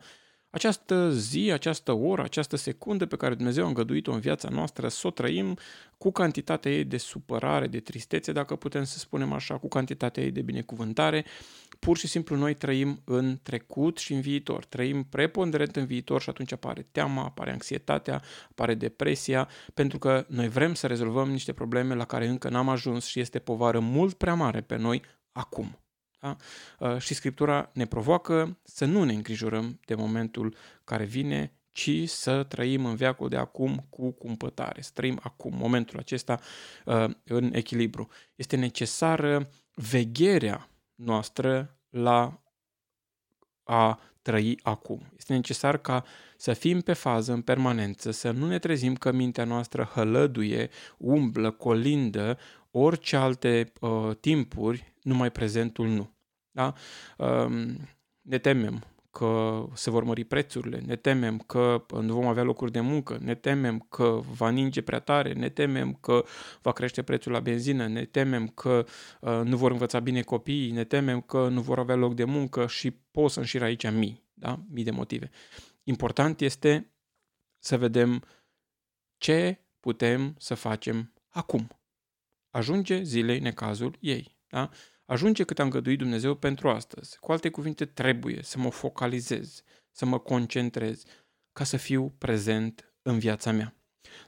Această 0.54 1.12
zi, 1.12 1.52
această 1.54 1.92
oră, 1.92 2.22
această 2.22 2.56
secundă 2.56 3.06
pe 3.06 3.16
care 3.16 3.36
Dumnezeu 3.36 3.64
a 3.64 3.68
îngăduit-o 3.68 4.12
în 4.12 4.20
viața 4.20 4.50
noastră, 4.50 4.88
să 4.88 5.08
o 5.08 5.10
trăim 5.10 5.58
cu 5.98 6.12
cantitatea 6.12 6.72
ei 6.72 6.84
de 6.84 6.98
supărare, 6.98 7.68
de 7.68 7.80
tristețe, 7.80 8.32
dacă 8.32 8.56
putem 8.56 8.84
să 8.84 8.98
spunem 8.98 9.34
așa, 9.34 9.58
cu 9.58 9.68
cantitatea 9.68 10.24
ei 10.24 10.32
de 10.32 10.42
binecuvântare. 10.42 11.26
Pur 11.80 11.98
și 11.98 12.08
simplu 12.08 12.36
noi 12.36 12.54
trăim 12.54 13.02
în 13.06 13.40
trecut 13.44 13.98
și 13.98 14.14
în 14.14 14.22
viitor. 14.22 14.66
Trăim 14.66 15.04
preponderent 15.04 15.76
în 15.76 15.86
viitor 15.86 16.22
și 16.22 16.30
atunci 16.30 16.52
apare 16.52 16.88
teama, 16.92 17.24
apare 17.24 17.52
anxietatea, 17.52 18.22
apare 18.50 18.74
depresia, 18.74 19.48
pentru 19.74 20.00
că 20.00 20.26
noi 20.28 20.50
vrem 20.50 20.74
să 20.74 20.88
rezolvăm 20.88 21.30
niște 21.30 21.54
probleme 21.54 21.96
la 21.96 22.06
care 22.06 22.28
încă 22.28 22.50
n-am 22.50 22.70
ajuns 22.70 23.06
și 23.06 23.20
este 23.20 23.40
povară 23.40 23.80
mult 23.80 24.14
prea 24.14 24.34
mare 24.34 24.62
pe 24.62 24.76
noi 24.76 25.02
acum. 25.32 25.83
Da? 26.24 26.36
Uh, 26.80 26.98
și 26.98 27.13
Scriptura 27.13 27.70
ne 27.74 27.86
provoacă 27.86 28.60
să 28.63 28.86
nu 28.86 29.03
ne 29.03 29.13
îngrijorăm 29.13 29.80
de 29.86 29.96
momentul 29.96 30.56
care 30.84 31.03
vine, 31.03 31.53
ci 31.72 32.10
să 32.10 32.44
trăim 32.44 32.86
în 32.86 32.96
veacul 32.96 33.30
de 33.30 33.38
acum 33.38 33.86
cu 33.89 34.12
cumpătare, 34.12 34.82
să 34.82 34.92
trăim 34.94 35.20
acum, 35.24 35.53
momentul 35.56 36.00
acesta 36.00 36.39
uh, 36.86 37.10
în 37.24 37.53
echilibru. 37.53 38.10
Este 38.36 38.56
necesară 38.56 39.50
vegherea 39.74 40.70
noastră 40.96 41.77
la 41.89 42.42
a 43.63 44.00
trăi 44.22 44.60
acum. 44.62 45.13
Este 45.18 45.34
necesar 45.34 45.77
ca 45.77 46.03
să 46.38 46.53
fim 46.53 46.82
pe 46.82 46.94
fază 46.94 47.34
în 47.34 47.42
permanență, 47.42 48.12
să 48.12 48.32
nu 48.32 48.48
ne 48.48 48.60
trezim 48.60 48.96
că 48.96 49.12
mintea 49.12 49.44
noastră 49.44 49.92
hălăduie, 49.94 50.70
umblă, 50.98 51.51
colindă, 51.51 52.38
orice 52.72 53.15
alte 53.15 53.74
uh, 53.80 54.15
timpuri, 54.20 54.94
numai 55.01 55.32
prezentul 55.32 55.88
nu. 55.88 56.12
Da? 56.54 56.74
Um, 57.18 57.78
ne 58.22 58.38
temem 58.38 58.84
că 59.12 59.66
se 59.74 59.90
vor 59.90 60.04
mări 60.04 60.24
prețurile, 60.24 60.80
ne 60.86 60.96
temem 60.96 61.38
că 61.38 61.86
nu 62.02 62.14
vom 62.14 62.26
avea 62.26 62.44
locuri 62.44 62.72
de 62.72 62.80
muncă, 62.80 63.18
ne 63.22 63.36
temem 63.36 63.80
că 63.90 64.20
va 64.38 64.50
ninge 64.50 64.82
prea 64.82 65.00
tare, 65.00 65.34
ne 65.34 65.50
temem 65.50 65.94
că 65.94 66.26
va 66.62 66.72
crește 66.72 67.04
prețul 67.04 67.32
la 67.32 67.40
benzină, 67.40 67.88
ne 67.88 68.06
temem 68.06 68.48
că 68.48 68.86
uh, 69.22 69.42
nu 69.44 69.58
vor 69.58 69.72
învăța 69.72 70.00
bine 70.00 70.22
copiii, 70.22 70.72
ne 70.72 70.84
temem 70.84 71.22
că 71.22 71.48
nu 71.48 71.62
vor 71.62 71.80
avea 71.80 71.96
loc 71.96 72.14
de 72.14 72.24
muncă 72.24 72.68
și 72.68 72.92
pot 72.92 73.32
să 73.32 73.40
înșir 73.40 73.64
aici 73.64 73.90
mii, 73.90 74.24
da? 74.34 74.60
mii 74.70 74.84
de 74.84 74.92
motive. 74.92 75.30
Important 75.84 76.42
este 76.42 76.94
să 77.60 77.78
vedem 77.78 78.24
ce 79.18 79.60
putem 79.80 80.36
să 80.38 80.54
facem 80.54 81.14
acum. 81.30 81.68
Ajunge 82.50 83.02
zilei 83.02 83.40
necazul 83.40 83.98
ei. 84.00 84.38
Da? 84.48 84.70
Ajunge 85.06 85.44
cât 85.44 85.60
am 85.60 85.70
găduit 85.70 85.98
Dumnezeu 85.98 86.36
pentru 86.36 86.70
astăzi. 86.70 87.20
Cu 87.20 87.32
alte 87.32 87.50
cuvinte, 87.50 87.86
trebuie 87.86 88.40
să 88.44 88.60
mă 88.60 88.70
focalizez, 88.70 89.64
să 89.92 90.06
mă 90.06 90.20
concentrez, 90.20 91.04
ca 91.54 91.64
să 91.64 91.78
fiu 91.78 92.10
prezent 92.18 92.94
în 93.02 93.20
viața 93.20 93.52
mea. 93.52 93.76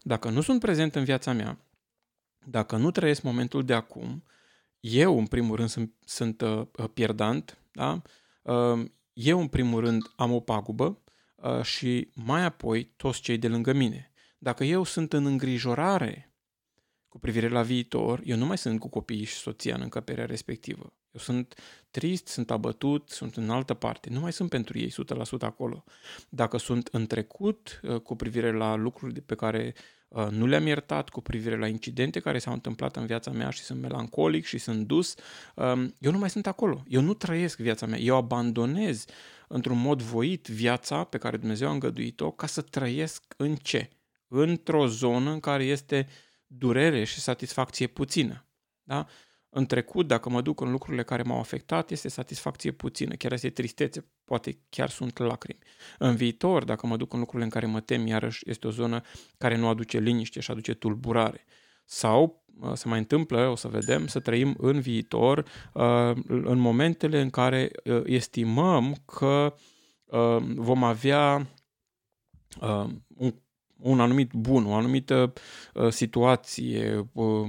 Dacă 0.02 0.30
nu 0.30 0.42
sunt 0.42 0.60
prezent 0.60 0.96
în 0.96 1.04
viața 1.04 1.34
mea, 1.34 1.66
dacă 2.46 2.78
nu 2.78 2.92
trăiesc 2.92 3.22
momentul 3.22 3.66
de 3.66 3.74
acum, 3.74 4.24
eu, 4.80 5.18
în 5.18 5.26
primul 5.26 5.56
rând, 5.56 5.70
sunt, 5.70 5.94
sunt 6.06 6.42
uh, 6.42 6.68
pierdant, 6.94 7.58
da? 7.72 8.02
uh, 8.42 8.86
eu, 9.14 9.40
în 9.40 9.48
primul 9.48 9.80
rând, 9.80 10.12
am 10.16 10.32
o 10.32 10.40
pagubă 10.40 11.02
uh, 11.36 11.62
și 11.62 12.10
mai 12.14 12.44
apoi 12.44 12.84
toți 12.84 13.22
cei 13.22 13.38
de 13.38 13.48
lângă 13.48 13.74
mine. 13.74 14.12
Dacă 14.38 14.64
eu 14.64 14.84
sunt 14.84 15.14
în 15.14 15.26
îngrijorare 15.26 16.35
cu 17.16 17.22
privire 17.22 17.48
la 17.48 17.62
viitor, 17.62 18.22
eu 18.24 18.38
nu 18.38 18.46
mai 18.46 18.58
sunt 18.58 18.80
cu 18.80 18.90
copiii 18.90 19.24
și 19.24 19.34
soția 19.34 19.76
în 19.76 19.82
încăperea 19.82 20.26
respectivă. 20.26 20.94
Eu 21.12 21.22
sunt 21.22 21.54
trist, 21.92 22.28
sunt 22.28 22.52
abătut, 22.52 23.10
sunt 23.10 23.36
în 23.36 23.50
altă 23.50 23.74
parte. 23.74 24.10
Nu 24.10 24.20
mai 24.20 24.34
sunt 24.34 24.50
pentru 24.50 24.78
ei 24.78 24.92
100% 24.92 24.94
acolo. 25.40 25.84
Dacă 26.30 26.58
sunt 26.58 26.88
în 26.92 27.08
trecut 27.08 27.80
uh, 27.84 28.00
cu 28.00 28.16
privire 28.16 28.52
la 28.52 28.76
lucruri 28.76 29.22
pe 29.22 29.36
care 29.36 29.74
uh, 30.08 30.28
nu 30.30 30.46
le-am 30.46 30.66
iertat, 30.68 31.10
cu 31.10 31.22
privire 31.22 31.58
la 31.58 31.68
incidente 31.68 32.20
care 32.20 32.40
s-au 32.40 32.54
întâmplat 32.54 32.96
în 32.96 33.06
viața 33.06 33.32
mea 33.32 33.50
și 33.50 33.62
sunt 33.62 33.82
melancolic 33.82 34.46
și 34.46 34.58
sunt 34.58 34.88
dus, 34.88 35.16
um, 35.56 35.96
eu 36.00 36.12
nu 36.12 36.18
mai 36.18 36.30
sunt 36.30 36.48
acolo. 36.48 36.84
Eu 36.88 37.02
nu 37.02 37.14
trăiesc 37.14 37.60
viața 37.60 37.86
mea. 37.86 38.00
Eu 38.00 38.16
abandonez 38.16 39.06
într-un 39.48 39.78
mod 39.78 40.02
voit 40.02 40.48
viața 40.48 41.04
pe 41.04 41.18
care 41.18 41.38
Dumnezeu 41.38 41.68
a 41.68 41.72
îngăduit-o 41.72 42.32
ca 42.32 42.48
să 42.48 42.62
trăiesc 42.62 43.24
în 43.38 43.56
ce? 43.56 43.90
Într-o 44.28 44.88
zonă 44.88 45.32
în 45.32 45.40
care 45.40 45.64
este 45.64 46.08
uh, 46.10 46.14
durere 46.48 47.04
și 47.04 47.20
satisfacție 47.20 47.88
puțină. 47.88 48.46
Da? 48.84 49.08
În 49.50 49.66
trecut, 49.66 50.08
dacă 50.08 50.30
mă 50.30 50.42
duc 50.42 50.62
în 50.62 50.72
lucrurile 50.72 51.04
care 51.04 51.24
m-au 51.24 51.40
afectat, 51.40 51.92
este 51.92 52.08
satisfacție 52.08 52.72
puțină, 52.72 53.16
chiar 53.16 53.32
este 53.32 53.50
tristețe, 53.50 54.06
poate 54.24 54.60
chiar 54.70 54.90
sunt 54.90 55.18
lacrimi. 55.18 55.60
În 55.98 56.16
viitor, 56.16 56.64
dacă 56.64 56.88
mă 56.88 56.98
duc 56.98 57.14
în 57.14 57.20
lucrurile 57.20 57.46
în 57.46 57.52
care 57.52 57.66
mă 57.66 57.80
tem, 57.80 58.08
iarăși 58.08 58.50
este 58.50 58.68
o 58.68 58.72
zonă 58.72 59.02
care 59.38 59.58
nu 59.58 59.68
aduce 59.68 60.00
liniște 60.00 60.40
și 60.40 60.52
aduce 60.52 60.74
tulburare. 60.74 61.46
Sau 61.86 62.46
se 62.74 62.88
mai 62.88 62.98
întâmplă, 62.98 63.48
o 63.48 63.56
să 63.56 63.68
vedem, 63.68 64.08
să 64.08 64.20
trăim 64.20 64.56
în 64.58 64.80
viitor 64.80 65.38
uh, 65.74 66.12
în 66.28 66.58
momentele 66.58 67.22
în 67.22 67.30
care 67.30 67.72
uh, 67.84 68.02
estimăm 68.06 68.96
că 69.06 69.56
uh, 70.06 70.38
vom 70.56 70.84
avea 70.84 71.48
un 73.78 73.96
un 73.96 74.00
anumit 74.00 74.32
bun, 74.34 74.66
o 74.66 74.74
anumită 74.74 75.34
uh, 75.74 75.92
situație, 75.92 77.10
uh, 77.14 77.48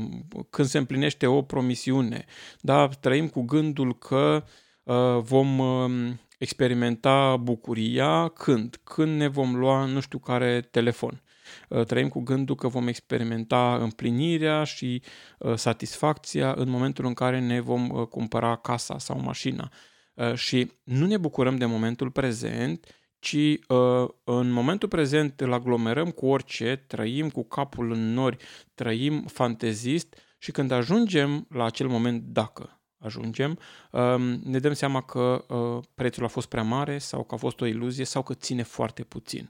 când 0.50 0.68
se 0.68 0.78
împlinește 0.78 1.26
o 1.26 1.42
promisiune. 1.42 2.25
Da, 2.61 2.88
trăim 2.88 3.28
cu 3.28 3.42
gândul 3.42 3.99
că 3.99 4.45
uh, 4.83 5.18
vom 5.18 5.59
uh, 5.59 6.12
experimenta 6.38 7.37
bucuria 7.37 8.28
când? 8.28 8.80
Când 8.85 9.16
ne 9.16 9.28
vom 9.28 9.56
lua 9.56 9.85
nu 9.85 10.00
știu 10.00 10.18
care 10.18 10.61
telefon. 10.61 11.23
Uh, 11.68 11.85
trăim 11.85 12.09
cu 12.09 12.21
gândul 12.21 12.54
că 12.54 12.68
vom 12.68 12.88
experimenta 12.88 13.76
împlinirea 13.76 14.64
și 14.64 15.02
uh, 15.38 15.54
satisfacția 15.54 16.54
în 16.56 16.68
momentul 16.68 17.06
în 17.06 17.14
care 17.14 17.40
ne 17.40 17.61
vom 17.61 17.88
uh, 17.88 18.06
cumpăra 18.06 18.56
casa 18.56 18.99
sau 18.99 19.21
mașina. 19.21 19.71
Uh, 20.14 20.35
și 20.35 20.73
nu 20.85 21.06
ne 21.06 21.16
bucurăm 21.16 21.56
de 21.56 21.64
momentul 21.64 22.11
prezent, 22.11 22.87
ci 23.26 23.59
uh, 23.68 24.09
în 24.25 24.50
momentul 24.50 24.88
prezent 24.88 25.40
îl 25.40 25.52
aglomerăm 25.52 26.11
cu 26.11 26.26
orice, 26.26 26.85
trăim 26.87 27.30
cu 27.30 27.45
capul 27.45 27.92
în 27.92 28.12
nori, 28.12 28.37
trăim 28.75 29.23
fantezist 29.23 30.16
și 30.38 30.50
când 30.50 30.71
ajungem 30.71 31.47
la 31.50 31.64
acel 31.64 31.88
moment, 31.88 32.23
dacă 32.23 32.80
ajungem, 32.99 33.59
uh, 33.90 34.38
ne 34.42 34.59
dăm 34.59 34.73
seama 34.73 35.00
că 35.00 35.45
uh, 35.49 35.85
prețul 35.95 36.25
a 36.25 36.28
fost 36.28 36.49
prea 36.49 36.62
mare 36.62 36.99
sau 36.99 37.25
că 37.25 37.35
a 37.35 37.38
fost 37.38 37.61
o 37.61 37.66
iluzie 37.66 38.04
sau 38.04 38.23
că 38.23 38.35
ține 38.35 38.62
foarte 38.62 39.02
puțin. 39.02 39.49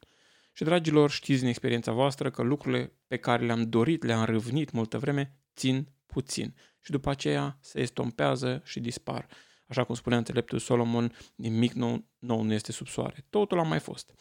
Și, 0.52 0.64
dragilor, 0.64 1.10
știți 1.10 1.40
din 1.40 1.48
experiența 1.48 1.92
voastră 1.92 2.30
că 2.30 2.42
lucrurile 2.42 2.92
pe 3.06 3.16
care 3.16 3.46
le-am 3.46 3.62
dorit, 3.62 4.04
le-am 4.04 4.24
râvnit 4.24 4.70
multă 4.70 4.98
vreme, 4.98 5.36
țin 5.56 5.88
puțin. 6.06 6.54
Și 6.80 6.90
după 6.90 7.10
aceea 7.10 7.58
se 7.60 7.80
estompează 7.80 8.62
și 8.64 8.80
dispar. 8.80 9.26
Așa 9.66 9.84
cum 9.84 9.94
spunea 9.94 10.18
înțeleptul 10.18 10.58
Solomon, 10.58 11.12
nimic 11.34 11.72
nou, 11.72 12.04
nou 12.18 12.42
nu 12.42 12.52
este 12.52 12.72
sub 12.72 12.86
soare. 12.86 13.24
Totul 13.30 13.58
a 13.58 13.62
mai 13.62 13.80
fost. 13.80 14.14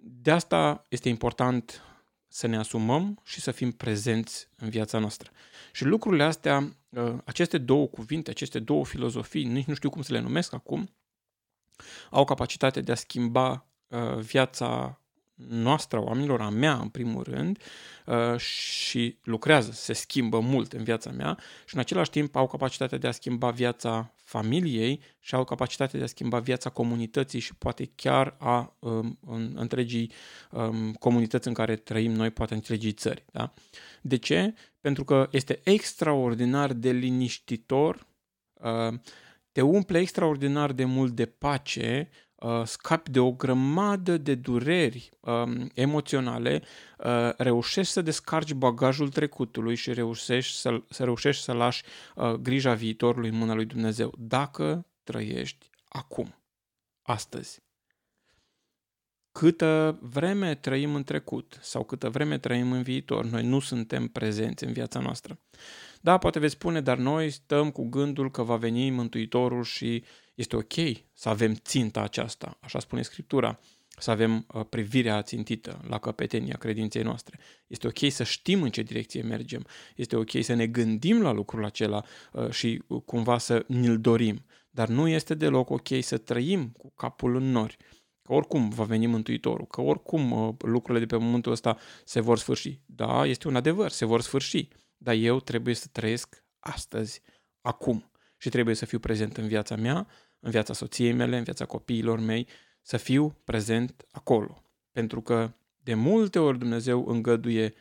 De 0.00 0.30
asta 0.30 0.84
este 0.88 1.08
important 1.08 1.82
să 2.28 2.46
ne 2.46 2.56
asumăm 2.56 3.20
și 3.24 3.40
să 3.40 3.50
fim 3.50 3.72
prezenți 3.72 4.48
în 4.56 4.68
viața 4.68 4.98
noastră. 4.98 5.30
Și 5.72 5.84
lucrurile 5.84 6.24
astea, 6.24 6.76
ă, 6.96 7.22
aceste 7.24 7.58
două 7.58 7.86
cuvinte, 7.86 8.30
aceste 8.30 8.58
două 8.58 8.84
filozofii, 8.84 9.44
nici 9.44 9.64
nu 9.64 9.74
știu 9.74 9.90
cum 9.90 10.02
să 10.02 10.12
le 10.12 10.20
numesc 10.20 10.52
acum, 10.52 10.94
au 12.10 12.24
capacitatea 12.24 12.82
de 12.82 12.92
a 12.92 12.94
schimba 12.94 13.66
ă, 13.90 14.20
viața 14.20 15.00
noastră, 15.48 16.02
oamenilor, 16.02 16.40
a 16.40 16.48
mea 16.48 16.74
în 16.74 16.88
primul 16.88 17.22
rând, 17.22 17.58
uh, 18.06 18.38
și 18.38 19.18
lucrează, 19.22 19.70
se 19.72 19.92
schimbă 19.92 20.40
mult 20.40 20.72
în 20.72 20.84
viața 20.84 21.10
mea 21.10 21.38
și 21.66 21.74
în 21.74 21.80
același 21.80 22.10
timp 22.10 22.36
au 22.36 22.46
capacitatea 22.46 22.98
de 22.98 23.06
a 23.06 23.10
schimba 23.10 23.50
viața 23.50 24.14
familiei 24.14 25.00
și 25.20 25.34
au 25.34 25.44
capacitatea 25.44 25.98
de 25.98 26.04
a 26.04 26.08
schimba 26.08 26.38
viața 26.38 26.70
comunității 26.70 27.38
și 27.38 27.54
poate 27.54 27.90
chiar 27.94 28.36
a 28.38 28.76
um, 28.78 29.18
în, 29.26 29.52
întregii 29.54 30.12
um, 30.50 30.92
comunități 30.92 31.48
în 31.48 31.54
care 31.54 31.76
trăim 31.76 32.12
noi, 32.12 32.30
poate 32.30 32.54
întregii 32.54 32.92
țări. 32.92 33.24
Da? 33.32 33.54
De 34.02 34.16
ce? 34.16 34.54
Pentru 34.80 35.04
că 35.04 35.28
este 35.30 35.60
extraordinar 35.64 36.72
de 36.72 36.90
liniștitor, 36.90 38.06
uh, 38.52 38.98
te 39.52 39.60
umple 39.60 39.98
extraordinar 39.98 40.72
de 40.72 40.84
mult 40.84 41.12
de 41.12 41.26
pace 41.26 42.08
uh, 42.46 42.66
scapi 42.66 43.10
de 43.10 43.20
o 43.20 43.32
grămadă 43.32 44.16
de 44.16 44.34
dureri 44.34 45.10
uh, 45.20 45.66
emoționale, 45.74 46.62
uh, 46.98 47.30
reușești 47.36 47.92
să 47.92 48.02
descarci 48.02 48.52
bagajul 48.52 49.08
trecutului 49.08 49.74
și 49.74 49.92
reușești 49.92 50.56
să, 50.56 50.82
să 50.88 51.04
reușești 51.04 51.42
să 51.42 51.52
lași 51.52 51.82
uh, 52.14 52.32
grija 52.32 52.74
viitorului 52.74 53.28
în 53.28 53.36
mâna 53.36 53.54
lui 53.54 53.64
Dumnezeu, 53.64 54.14
dacă 54.18 54.86
trăiești 55.02 55.70
acum, 55.88 56.34
astăzi. 57.02 57.64
câtă 59.32 59.98
vreme 60.02 60.54
trăim 60.54 60.94
în 60.94 61.02
trecut 61.02 61.58
sau 61.60 61.84
câtă 61.84 62.08
vreme 62.08 62.38
trăim 62.38 62.72
în 62.72 62.82
viitor, 62.82 63.24
noi 63.24 63.46
nu 63.46 63.60
suntem 63.60 64.08
prezenți 64.08 64.64
în 64.64 64.72
viața 64.72 65.00
noastră. 65.00 65.38
Da, 66.06 66.18
poate 66.18 66.38
veți 66.38 66.52
spune, 66.52 66.80
dar 66.80 66.98
noi 66.98 67.30
stăm 67.30 67.70
cu 67.70 67.88
gândul 67.88 68.30
că 68.30 68.42
va 68.42 68.56
veni 68.56 68.90
Mântuitorul 68.90 69.64
și 69.64 70.04
este 70.34 70.56
ok 70.56 70.72
să 71.12 71.28
avem 71.28 71.54
ținta 71.54 72.00
aceasta, 72.00 72.58
așa 72.60 72.78
spune 72.78 73.02
Scriptura, 73.02 73.58
să 73.98 74.10
avem 74.10 74.46
uh, 74.54 74.64
privirea 74.68 75.22
țintită 75.22 75.80
la 75.88 75.98
căpetenia 75.98 76.56
credinței 76.56 77.02
noastre. 77.02 77.38
Este 77.66 77.86
ok 77.86 78.10
să 78.10 78.24
știm 78.24 78.62
în 78.62 78.70
ce 78.70 78.82
direcție 78.82 79.22
mergem, 79.22 79.66
este 79.96 80.16
ok 80.16 80.30
să 80.40 80.54
ne 80.54 80.66
gândim 80.66 81.22
la 81.22 81.32
lucrul 81.32 81.64
acela 81.64 82.04
uh, 82.32 82.50
și 82.50 82.82
uh, 82.86 83.02
cumva 83.04 83.38
să 83.38 83.64
ne-l 83.68 84.00
dorim, 84.00 84.44
dar 84.70 84.88
nu 84.88 85.08
este 85.08 85.34
deloc 85.34 85.70
ok 85.70 85.88
să 86.00 86.18
trăim 86.18 86.68
cu 86.78 86.92
capul 86.94 87.36
în 87.36 87.50
nori, 87.50 87.76
că 88.22 88.32
oricum 88.32 88.68
va 88.68 88.84
veni 88.84 89.06
Mântuitorul, 89.06 89.66
că 89.66 89.80
oricum 89.80 90.56
lucrurile 90.60 91.04
de 91.04 91.16
pe 91.16 91.22
pământul 91.22 91.52
ăsta 91.52 91.76
se 92.04 92.20
vor 92.20 92.38
sfârși. 92.38 92.80
Da, 92.86 93.26
este 93.26 93.48
un 93.48 93.56
adevăr, 93.56 93.90
se 93.90 94.04
vor 94.04 94.20
sfârși, 94.20 94.68
dar 94.96 95.14
eu 95.14 95.40
trebuie 95.40 95.74
să 95.74 95.88
trăiesc 95.92 96.44
astăzi, 96.58 97.22
acum 97.60 98.10
și 98.36 98.48
trebuie 98.48 98.74
să 98.74 98.86
fiu 98.86 98.98
prezent 98.98 99.36
în 99.36 99.46
viața 99.46 99.76
mea, 99.76 100.06
în 100.40 100.50
viața 100.50 100.72
soției 100.72 101.12
mele, 101.12 101.36
în 101.36 101.42
viața 101.42 101.64
copiilor 101.64 102.18
mei, 102.18 102.48
să 102.82 102.96
fiu 102.96 103.40
prezent 103.44 104.06
acolo. 104.10 104.62
Pentru 104.92 105.20
că 105.20 105.54
de 105.76 105.94
multe 105.94 106.38
ori 106.38 106.58
Dumnezeu 106.58 107.06
îngăduie 107.06 107.74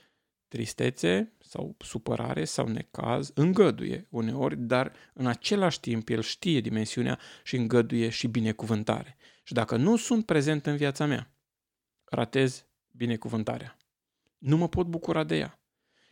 tristețe 0.48 1.34
sau 1.39 1.75
supărare 1.79 2.45
sau 2.45 2.67
necaz, 2.67 3.31
îngăduie 3.34 4.07
uneori, 4.10 4.57
dar 4.57 4.93
în 5.13 5.27
același 5.27 5.79
timp 5.79 6.10
El 6.10 6.22
știe 6.22 6.60
dimensiunea 6.60 7.19
și 7.43 7.55
îngăduie 7.55 8.10
și 8.10 8.27
binecuvântare. 8.27 9.17
Și 9.43 9.53
dacă 9.53 9.75
nu 9.75 9.95
sunt 9.95 10.25
prezent 10.25 10.65
în 10.65 10.75
viața 10.75 11.05
mea, 11.05 11.36
ratez 12.03 12.67
binecuvântarea. 12.91 13.77
Nu 14.38 14.57
mă 14.57 14.69
pot 14.69 14.88
bucura 14.88 15.24
de 15.24 15.38
ea. 15.38 15.64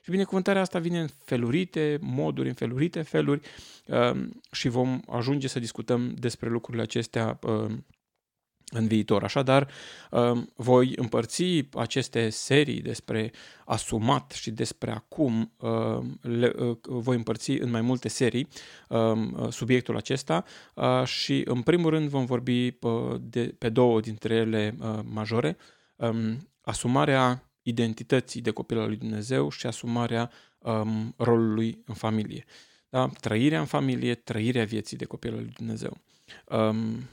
Și 0.03 0.11
binecuvântarea 0.11 0.61
asta 0.61 0.79
vine 0.79 0.99
în 0.99 1.07
felurite 1.23 1.97
moduri, 2.01 2.47
în 2.47 2.53
felurite 2.53 3.01
feluri 3.01 3.41
um, 3.87 4.41
și 4.51 4.67
vom 4.67 4.99
ajunge 5.07 5.47
să 5.47 5.59
discutăm 5.59 6.13
despre 6.19 6.49
lucrurile 6.49 6.83
acestea 6.83 7.39
um, 7.41 7.85
în 8.73 8.87
viitor. 8.87 9.23
Așadar, 9.23 9.69
um, 10.11 10.51
voi 10.55 10.93
împărți 10.95 11.43
aceste 11.73 12.29
serii 12.29 12.81
despre 12.81 13.31
asumat 13.65 14.31
și 14.31 14.51
despre 14.51 14.91
acum, 14.91 15.51
le 16.21 16.53
uh, 16.57 16.77
voi 16.81 17.15
împărți 17.15 17.51
în 17.51 17.69
mai 17.69 17.81
multe 17.81 18.07
serii 18.07 18.47
subiectul 19.49 19.95
acesta 19.95 20.43
uh, 20.73 21.03
și 21.05 21.41
în 21.45 21.61
primul 21.61 21.89
rând 21.89 22.09
vom 22.09 22.25
vorbi 22.25 22.77
uh, 22.81 23.15
de, 23.21 23.55
pe 23.57 23.69
două 23.69 23.99
dintre 23.99 24.35
ele 24.35 24.75
majore, 25.03 25.57
asumarea 26.61 27.52
identității 27.63 28.41
de 28.41 28.51
copil 28.51 28.79
al 28.79 28.87
lui 28.87 28.97
Dumnezeu 28.97 29.49
și 29.49 29.67
asumarea 29.67 30.31
um, 30.57 31.13
rolului 31.17 31.83
în 31.85 31.93
familie. 31.93 32.45
Da? 32.89 33.07
Trăirea 33.07 33.59
în 33.59 33.65
familie, 33.65 34.15
trăirea 34.15 34.65
vieții 34.65 34.97
de 34.97 35.05
copil 35.05 35.31
al 35.31 35.39
lui 35.39 35.53
Dumnezeu. 35.55 35.97
Um, 36.49 37.09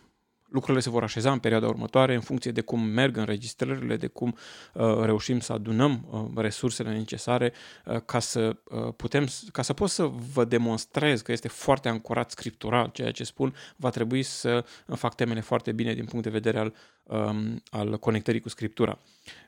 lucrurile 0.50 0.82
se 0.82 0.90
vor 0.90 1.02
așeza 1.02 1.32
în 1.32 1.38
perioada 1.38 1.68
următoare 1.68 2.14
în 2.14 2.20
funcție 2.20 2.50
de 2.50 2.60
cum 2.60 2.80
merg 2.80 3.16
înregistrările, 3.16 3.96
de 3.96 4.06
cum 4.06 4.36
uh, 4.74 4.98
reușim 5.02 5.40
să 5.40 5.52
adunăm 5.52 6.06
uh, 6.10 6.42
resursele 6.42 6.92
necesare 6.92 7.52
uh, 7.84 8.00
ca 8.04 8.18
să 8.18 8.56
uh, 8.64 8.94
putem, 8.96 9.26
ca 9.52 9.62
să 9.62 9.72
pot 9.72 9.90
să 9.90 10.04
vă 10.32 10.44
demonstrez 10.44 11.20
că 11.20 11.32
este 11.32 11.48
foarte 11.48 11.88
ancorat 11.88 12.30
scriptural 12.30 12.90
ceea 12.92 13.10
ce 13.10 13.24
spun, 13.24 13.54
va 13.76 13.90
trebui 13.90 14.22
să 14.22 14.64
fac 14.86 15.14
temele 15.14 15.40
foarte 15.40 15.72
bine 15.72 15.94
din 15.94 16.04
punct 16.04 16.24
de 16.24 16.30
vedere 16.30 16.58
al, 16.58 16.74
um, 17.02 17.62
al 17.70 17.98
conectării 17.98 18.40
cu 18.40 18.48
scriptura. 18.48 18.98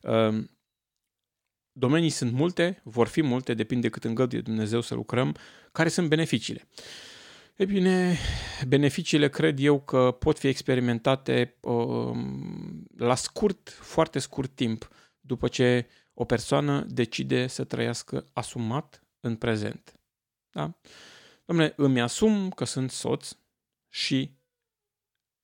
Um, 0.03 0.51
Domenii 1.73 2.11
sunt 2.11 2.33
multe, 2.33 2.81
vor 2.83 3.07
fi 3.07 3.23
multe, 3.23 3.55
depinde 3.55 3.89
cât 3.89 4.05
îngăduie 4.05 4.41
Dumnezeu 4.41 4.81
să 4.81 4.95
lucrăm. 4.95 5.37
Care 5.73 5.89
sunt 5.89 6.09
beneficiile? 6.09 6.69
E 7.57 7.65
bine, 7.65 8.19
beneficiile 8.67 9.29
cred 9.29 9.59
eu 9.59 9.81
că 9.81 10.17
pot 10.19 10.39
fi 10.39 10.47
experimentate 10.47 11.57
uh, 11.61 12.17
la 12.97 13.15
scurt, 13.15 13.69
foarte 13.71 14.19
scurt 14.19 14.55
timp, 14.55 14.89
după 15.21 15.49
ce 15.49 15.87
o 16.15 16.25
persoană 16.25 16.85
decide 16.89 17.47
să 17.47 17.65
trăiască 17.65 18.27
asumat 18.33 19.05
în 19.21 19.37
prezent. 19.37 20.01
Da? 20.51 20.75
Domnule, 21.45 21.73
îmi 21.77 22.01
asum 22.01 22.51
că 22.51 22.65
sunt 22.65 22.91
soț 22.91 23.37
și 23.89 24.37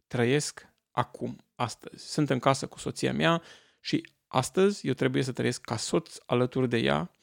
trăiesc 0.07 0.73
acum, 0.91 1.45
astăzi. 1.55 2.11
Sunt 2.11 2.31
în 2.31 2.39
casă 2.39 2.67
cu 2.67 2.79
soția 2.79 3.13
mea 3.13 3.43
și 3.81 4.13
Astăzi 4.29 4.87
eu 4.87 4.93
trebuie 4.93 5.23
să 5.23 5.33
trăiesc 5.33 5.61
ca 5.61 5.77
soț 5.77 6.17
alături 6.27 6.69
de 6.69 6.79
ea, 6.79 7.15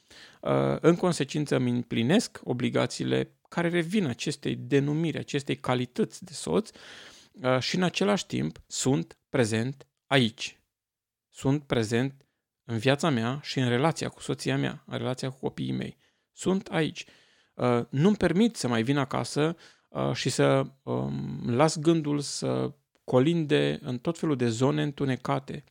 uh, 0.41 0.77
în 0.79 0.95
consecință 0.95 1.55
îmi 1.55 1.69
împlinesc 1.69 2.41
obligațiile 2.43 3.31
care 3.49 3.69
revin 3.69 4.05
acestei 4.05 4.55
denumiri, 4.55 5.17
acestei 5.17 5.55
calități 5.55 6.23
de 6.23 6.33
soț 6.33 6.69
uh, 7.31 7.59
și 7.59 7.75
în 7.75 7.83
același 7.83 8.25
timp 8.25 8.57
sunt 8.67 9.17
prezent 9.29 9.87
aici. 10.05 10.59
Sunt 11.29 11.63
prezent 11.63 12.25
în 12.63 12.77
viața 12.77 13.09
mea 13.09 13.39
și 13.43 13.59
în 13.59 13.69
relația 13.69 14.09
cu 14.09 14.21
soția 14.21 14.57
mea, 14.57 14.83
în 14.85 14.97
relația 14.97 15.29
cu 15.29 15.39
copiii 15.39 15.71
mei. 15.71 15.97
Sunt 16.31 16.67
aici. 16.67 17.05
Uh, 17.53 17.81
nu-mi 17.89 18.15
permit 18.15 18.55
să 18.55 18.67
mai 18.67 18.83
vin 18.83 18.97
acasă 18.97 19.55
și 20.13 20.29
să 20.29 20.65
um, 20.83 21.41
las 21.45 21.79
gândul 21.79 22.19
să 22.19 22.73
colinde 23.03 23.79
în 23.81 23.97
tot 23.97 24.17
felul 24.17 24.35
de 24.35 24.47
zone 24.47 24.81
întunecate, 24.81 25.63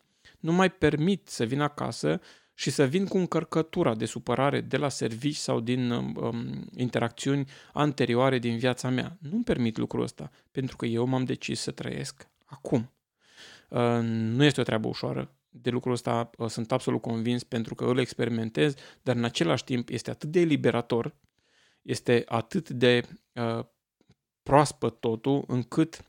nu 0.45 0.53
mai 0.53 0.71
permit 0.71 1.29
să 1.29 1.45
vin 1.45 1.61
acasă 1.61 2.21
și 2.55 2.71
să 2.71 2.87
vin 2.87 3.07
cu 3.07 3.17
încărcătura 3.17 3.95
de 3.95 4.05
supărare 4.05 4.61
de 4.61 4.77
la 4.77 4.89
servici 4.89 5.37
sau 5.37 5.61
din 5.61 5.91
um, 5.91 6.17
um, 6.21 6.67
interacțiuni 6.77 7.49
anterioare 7.73 8.39
din 8.39 8.59
viața 8.59 8.89
mea. 8.89 9.19
Nu-mi 9.31 9.45
permit 9.45 9.77
lucrul 9.77 10.03
ăsta, 10.03 10.31
pentru 10.51 10.77
că 10.77 10.87
eu 10.87 11.07
m-am 11.07 11.25
decis 11.25 11.61
să 11.61 11.71
trăiesc 11.71 12.29
acum. 12.45 12.93
Uh, 13.69 13.99
nu 14.03 14.45
este 14.45 14.61
o 14.61 14.65
treabă 14.65 14.89
ușoară. 14.89 15.35
De 15.49 15.71
lucrul 15.71 15.93
ăsta 15.93 16.31
uh, 16.39 16.49
sunt 16.49 16.73
absolut 16.73 17.01
convins 17.01 17.43
pentru 17.43 17.75
că 17.75 17.85
îl 17.85 17.99
experimentez, 17.99 18.75
dar 19.03 19.17
în 19.17 19.25
același 19.25 19.65
timp 19.65 19.89
este 19.89 20.11
atât 20.11 20.29
de 20.29 20.41
eliberator, 20.41 21.15
este 21.83 22.23
atât 22.27 22.69
de 22.69 23.03
uh, 23.33 23.65
proaspăt 24.43 25.01
totul, 25.01 25.45
încât 25.47 26.05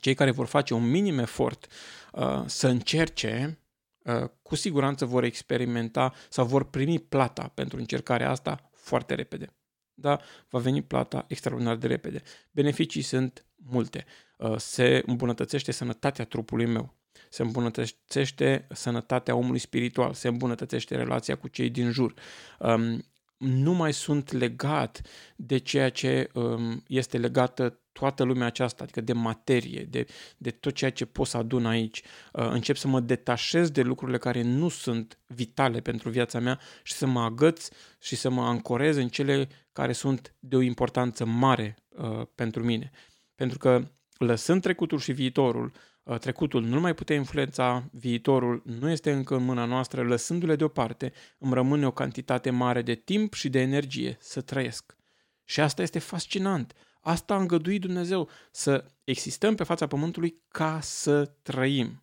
cei 0.00 0.14
care 0.14 0.30
vor 0.30 0.46
face 0.46 0.74
un 0.74 0.90
minim 0.90 1.18
efort 1.18 1.66
uh, 2.12 2.42
să 2.46 2.68
încerce, 2.68 3.58
uh, 4.04 4.28
cu 4.42 4.54
siguranță 4.54 5.04
vor 5.04 5.24
experimenta 5.24 6.12
sau 6.28 6.46
vor 6.46 6.64
primi 6.64 6.98
plata 6.98 7.50
pentru 7.54 7.78
încercarea 7.78 8.30
asta 8.30 8.70
foarte 8.72 9.14
repede. 9.14 9.46
Da? 9.94 10.20
Va 10.48 10.58
veni 10.58 10.82
plata 10.82 11.24
extraordinar 11.28 11.76
de 11.76 11.86
repede. 11.86 12.22
Beneficii 12.50 13.02
sunt 13.02 13.46
multe. 13.56 14.04
Uh, 14.36 14.56
se 14.56 15.02
îmbunătățește 15.06 15.72
sănătatea 15.72 16.24
trupului 16.24 16.66
meu. 16.66 16.96
Se 17.30 17.42
îmbunătățește 17.42 18.66
sănătatea 18.70 19.34
omului 19.34 19.58
spiritual, 19.58 20.12
se 20.12 20.28
îmbunătățește 20.28 20.96
relația 20.96 21.36
cu 21.36 21.48
cei 21.48 21.70
din 21.70 21.90
jur. 21.90 22.14
Um, 22.58 23.04
nu 23.38 23.72
mai 23.72 23.92
sunt 23.92 24.32
legat 24.32 25.00
de 25.36 25.58
ceea 25.58 25.90
ce 25.90 26.30
um, 26.34 26.82
este 26.86 27.18
legată 27.18 27.80
toată 27.92 28.22
lumea 28.22 28.46
aceasta, 28.46 28.82
adică 28.82 29.00
de 29.00 29.12
materie, 29.12 29.82
de, 29.82 30.06
de 30.36 30.50
tot 30.50 30.74
ceea 30.74 30.90
ce 30.90 31.04
pot 31.04 31.26
să 31.26 31.36
adun 31.36 31.66
aici. 31.66 32.02
Uh, 32.32 32.48
încep 32.50 32.76
să 32.76 32.88
mă 32.88 33.00
detașez 33.00 33.70
de 33.70 33.82
lucrurile 33.82 34.18
care 34.18 34.42
nu 34.42 34.68
sunt 34.68 35.18
vitale 35.26 35.80
pentru 35.80 36.10
viața 36.10 36.38
mea 36.38 36.60
și 36.82 36.92
să 36.92 37.06
mă 37.06 37.20
agăț 37.20 37.68
și 38.00 38.16
să 38.16 38.30
mă 38.30 38.42
ancorez 38.42 38.96
în 38.96 39.08
cele 39.08 39.48
care 39.72 39.92
sunt 39.92 40.34
de 40.38 40.56
o 40.56 40.60
importanță 40.60 41.24
mare 41.24 41.76
uh, 41.88 42.26
pentru 42.34 42.64
mine. 42.64 42.90
Pentru 43.34 43.58
că 43.58 43.88
lăsând 44.18 44.62
trecutul 44.62 44.98
și 44.98 45.12
viitorul, 45.12 45.64
uh, 45.64 45.72
trecutul 46.16 46.62
nu 46.62 46.80
mai 46.80 46.94
putea 46.94 47.16
influența, 47.16 47.88
viitorul 47.92 48.62
nu 48.64 48.90
este 48.90 49.12
încă 49.12 49.36
în 49.36 49.44
mâna 49.44 49.64
noastră, 49.64 50.02
lăsându-le 50.02 50.56
deoparte, 50.56 51.12
îmi 51.38 51.54
rămâne 51.54 51.86
o 51.86 51.90
cantitate 51.90 52.50
mare 52.50 52.82
de 52.82 52.94
timp 52.94 53.34
și 53.34 53.48
de 53.48 53.60
energie 53.60 54.16
să 54.20 54.40
trăiesc. 54.40 54.96
Și 55.44 55.60
asta 55.60 55.82
este 55.82 55.98
fascinant. 55.98 56.72
Asta 57.00 57.34
a 57.34 57.38
îngăduit 57.38 57.80
Dumnezeu, 57.80 58.28
să 58.50 58.84
existăm 59.04 59.54
pe 59.54 59.64
fața 59.64 59.86
pământului 59.86 60.42
ca 60.48 60.78
să 60.80 61.24
trăim. 61.42 62.02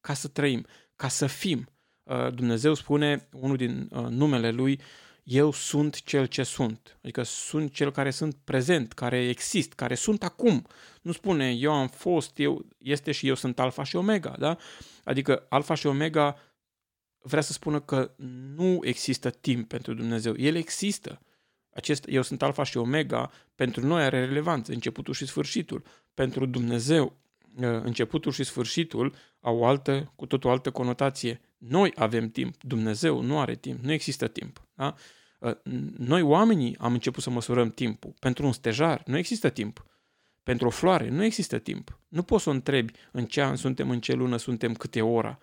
Ca 0.00 0.14
să 0.14 0.28
trăim, 0.28 0.66
ca 0.96 1.08
să 1.08 1.26
fim. 1.26 1.68
Uh, 2.02 2.32
Dumnezeu 2.34 2.74
spune, 2.74 3.28
unul 3.32 3.56
din 3.56 3.88
uh, 3.90 4.06
numele 4.06 4.50
lui, 4.50 4.80
eu 5.24 5.52
sunt 5.52 6.02
cel 6.02 6.26
ce 6.26 6.42
sunt. 6.42 6.98
Adică 7.02 7.22
sunt 7.22 7.72
cel 7.72 7.92
care 7.92 8.10
sunt 8.10 8.36
prezent, 8.44 8.92
care 8.92 9.28
exist, 9.28 9.72
care 9.72 9.94
sunt 9.94 10.22
acum. 10.22 10.66
Nu 11.02 11.12
spune 11.12 11.52
eu 11.52 11.72
am 11.72 11.88
fost, 11.88 12.38
eu 12.38 12.66
este 12.78 13.12
și 13.12 13.28
eu 13.28 13.34
sunt 13.34 13.58
alfa 13.58 13.82
și 13.82 13.96
omega, 13.96 14.34
da? 14.38 14.56
Adică 15.04 15.46
alfa 15.48 15.74
și 15.74 15.86
omega 15.86 16.38
vrea 17.22 17.42
să 17.42 17.52
spună 17.52 17.80
că 17.80 18.14
nu 18.54 18.78
există 18.82 19.30
timp 19.30 19.68
pentru 19.68 19.94
Dumnezeu. 19.94 20.34
El 20.36 20.54
există. 20.54 21.20
Acest 21.70 22.04
eu 22.08 22.22
sunt 22.22 22.42
alfa 22.42 22.62
și 22.62 22.76
omega 22.76 23.30
pentru 23.54 23.86
noi 23.86 24.02
are 24.02 24.24
relevanță, 24.24 24.72
începutul 24.72 25.14
și 25.14 25.26
sfârșitul. 25.26 25.84
Pentru 26.14 26.46
Dumnezeu 26.46 27.16
începutul 27.66 28.32
și 28.32 28.44
sfârșitul 28.44 29.14
au 29.40 29.58
o 29.58 29.66
altă, 29.66 30.12
cu 30.16 30.26
totul 30.26 30.50
altă 30.50 30.70
conotație. 30.70 31.40
Noi 31.58 31.92
avem 31.94 32.30
timp, 32.30 32.62
Dumnezeu 32.62 33.20
nu 33.22 33.40
are 33.40 33.54
timp, 33.54 33.80
nu 33.84 33.92
există 33.92 34.28
timp. 34.28 34.68
Da? 34.74 34.94
Noi 35.96 36.22
oamenii 36.22 36.76
am 36.78 36.92
început 36.92 37.22
să 37.22 37.30
măsurăm 37.30 37.70
timpul. 37.70 38.14
Pentru 38.18 38.46
un 38.46 38.52
stejar 38.52 39.02
nu 39.06 39.16
există 39.16 39.48
timp. 39.48 39.84
Pentru 40.42 40.66
o 40.66 40.70
floare 40.70 41.08
nu 41.08 41.24
există 41.24 41.58
timp. 41.58 42.00
Nu 42.08 42.22
poți 42.22 42.42
să 42.42 42.48
o 42.48 42.52
întrebi 42.52 42.92
în 43.12 43.24
ce 43.24 43.42
an 43.42 43.56
suntem, 43.56 43.90
în 43.90 44.00
ce 44.00 44.12
lună 44.12 44.36
suntem, 44.36 44.74
câte 44.74 45.02
ora. 45.02 45.38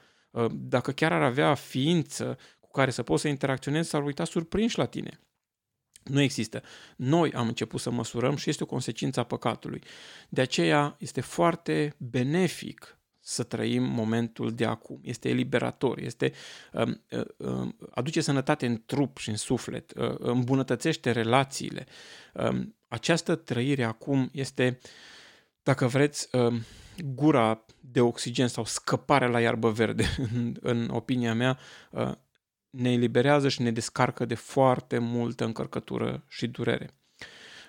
Dacă 0.52 0.92
chiar 0.92 1.12
ar 1.12 1.22
avea 1.22 1.54
ființă 1.54 2.38
cu 2.60 2.72
care 2.72 2.92
să 2.92 3.04
poți 3.04 3.22
să 3.22 3.28
interacționezi, 3.28 3.90
s-ar 3.90 4.04
uita 4.04 4.24
surprinși 4.24 4.78
la 4.78 4.86
tine. 4.86 5.20
Nu 6.10 6.22
există. 6.22 6.62
Noi 6.96 7.32
am 7.34 7.48
început 7.48 7.80
să 7.80 7.92
măsurăm 7.92 8.36
și 8.36 8.50
este 8.50 8.64
o 8.64 8.66
consecință 8.66 9.20
a 9.20 9.24
păcatului. 9.24 9.82
De 10.30 10.42
aceea 10.42 10.96
este 11.00 11.22
foarte 11.22 11.96
benefic 11.98 12.98
să 13.20 13.44
trăim 13.44 13.84
momentul 13.84 14.54
de 14.54 14.66
acum. 14.66 15.00
Este 15.04 15.30
eliberator, 15.30 16.00
este, 16.00 16.32
um, 16.74 17.02
uh, 17.12 17.22
uh, 17.38 17.70
aduce 17.90 18.22
sănătate 18.22 18.66
în 18.66 18.82
trup 18.86 19.18
și 19.18 19.30
în 19.30 19.36
suflet, 19.36 19.94
uh, 19.98 20.16
îmbunătățește 20.18 21.12
relațiile. 21.12 21.86
Um, 22.34 22.76
această 22.88 23.36
trăire 23.36 23.84
acum 23.84 24.30
este, 24.32 24.80
dacă 25.64 25.88
vreți, 25.88 26.36
um, 26.36 26.62
gura 27.16 27.66
de 27.80 28.02
oxigen 28.02 28.48
sau 28.48 28.66
scăparea 28.66 29.28
la 29.28 29.40
iarbă 29.40 29.70
verde, 29.70 30.06
în, 30.34 30.56
în 30.62 30.90
opinia 30.92 31.34
mea, 31.34 31.58
uh, 31.92 32.12
ne 32.70 32.92
eliberează 32.92 33.50
și 33.50 33.62
ne 33.62 33.72
descarcă 33.72 34.26
de 34.26 34.36
foarte 34.36 34.98
multă 34.98 35.46
încărcătură 35.46 36.24
și 36.28 36.48
durere. 36.48 36.90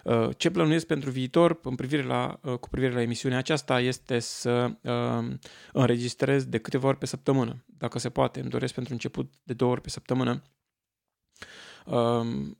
Uh, 0.04 0.28
ce 0.36 0.50
plănuiesc 0.50 0.86
pentru 0.86 1.10
viitor 1.10 1.60
în 1.62 1.74
privire 1.74 2.02
la, 2.02 2.40
uh, 2.42 2.54
cu 2.58 2.68
privire 2.68 2.92
la 2.92 3.00
emisiunea 3.00 3.38
aceasta 3.38 3.80
este 3.80 4.18
să 4.18 4.70
uh, 4.82 5.34
înregistrez 5.72 6.44
de 6.44 6.58
câteva 6.58 6.88
ori 6.88 6.98
pe 6.98 7.06
săptămână. 7.06 7.64
Dacă 7.66 7.98
se 7.98 8.10
poate, 8.10 8.40
îmi 8.40 8.50
doresc 8.50 8.74
pentru 8.74 8.92
început 8.92 9.32
de 9.42 9.52
două 9.52 9.70
ori 9.70 9.80
pe 9.80 9.88
săptămână 9.88 10.30
uh, 10.32 10.57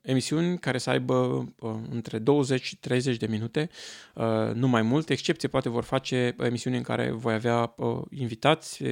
emisiuni 0.01 0.59
care 0.59 0.77
să 0.77 0.89
aibă 0.89 1.13
uh, 1.59 1.75
între 1.89 2.19
20 2.19 2.63
și 2.63 2.77
30 2.77 3.17
de 3.17 3.27
minute, 3.27 3.69
uh, 4.13 4.53
nu 4.53 4.67
mai 4.67 4.81
mult. 4.81 5.09
Excepție 5.09 5.47
poate 5.47 5.69
vor 5.69 5.83
face 5.83 6.35
emisiuni 6.39 6.77
în 6.77 6.83
care 6.83 7.11
voi 7.11 7.33
avea 7.33 7.73
uh, 7.77 8.01
invitați. 8.09 8.83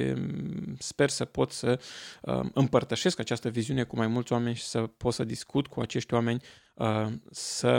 Sper 0.78 1.08
să 1.08 1.24
pot 1.24 1.50
să 1.50 1.80
uh, 2.22 2.40
împărtășesc 2.52 3.18
această 3.18 3.48
viziune 3.48 3.82
cu 3.82 3.96
mai 3.96 4.06
mulți 4.06 4.32
oameni 4.32 4.54
și 4.54 4.64
să 4.64 4.80
pot 4.80 5.14
să 5.14 5.24
discut 5.24 5.66
cu 5.66 5.80
acești 5.80 6.14
oameni, 6.14 6.40
uh, 6.74 7.06
să 7.30 7.78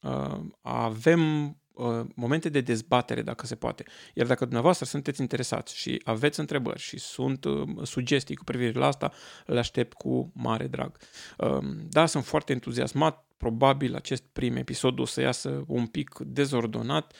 uh, 0.00 0.40
avem 0.60 1.56
Uh, 1.82 2.06
momente 2.14 2.48
de 2.48 2.60
dezbatere, 2.60 3.22
dacă 3.22 3.46
se 3.46 3.54
poate. 3.54 3.84
Iar 4.14 4.26
dacă 4.26 4.44
dumneavoastră 4.44 4.84
sunteți 4.84 5.20
interesați 5.20 5.76
și 5.76 6.00
aveți 6.04 6.40
întrebări 6.40 6.78
și 6.78 6.98
sunt 6.98 7.44
uh, 7.44 7.68
sugestii 7.82 8.36
cu 8.36 8.44
privire 8.44 8.78
la 8.78 8.86
asta, 8.86 9.12
le 9.46 9.58
aștept 9.58 9.92
cu 9.92 10.30
mare 10.34 10.66
drag. 10.66 10.96
Um, 11.38 11.86
da, 11.88 12.06
sunt 12.06 12.24
foarte 12.24 12.52
entuziasmat, 12.52 13.24
probabil 13.36 13.94
acest 13.94 14.22
prim 14.32 14.56
episod 14.56 14.98
o 14.98 15.04
să 15.04 15.20
iasă 15.20 15.64
un 15.66 15.86
pic 15.86 16.18
dezordonat, 16.18 17.12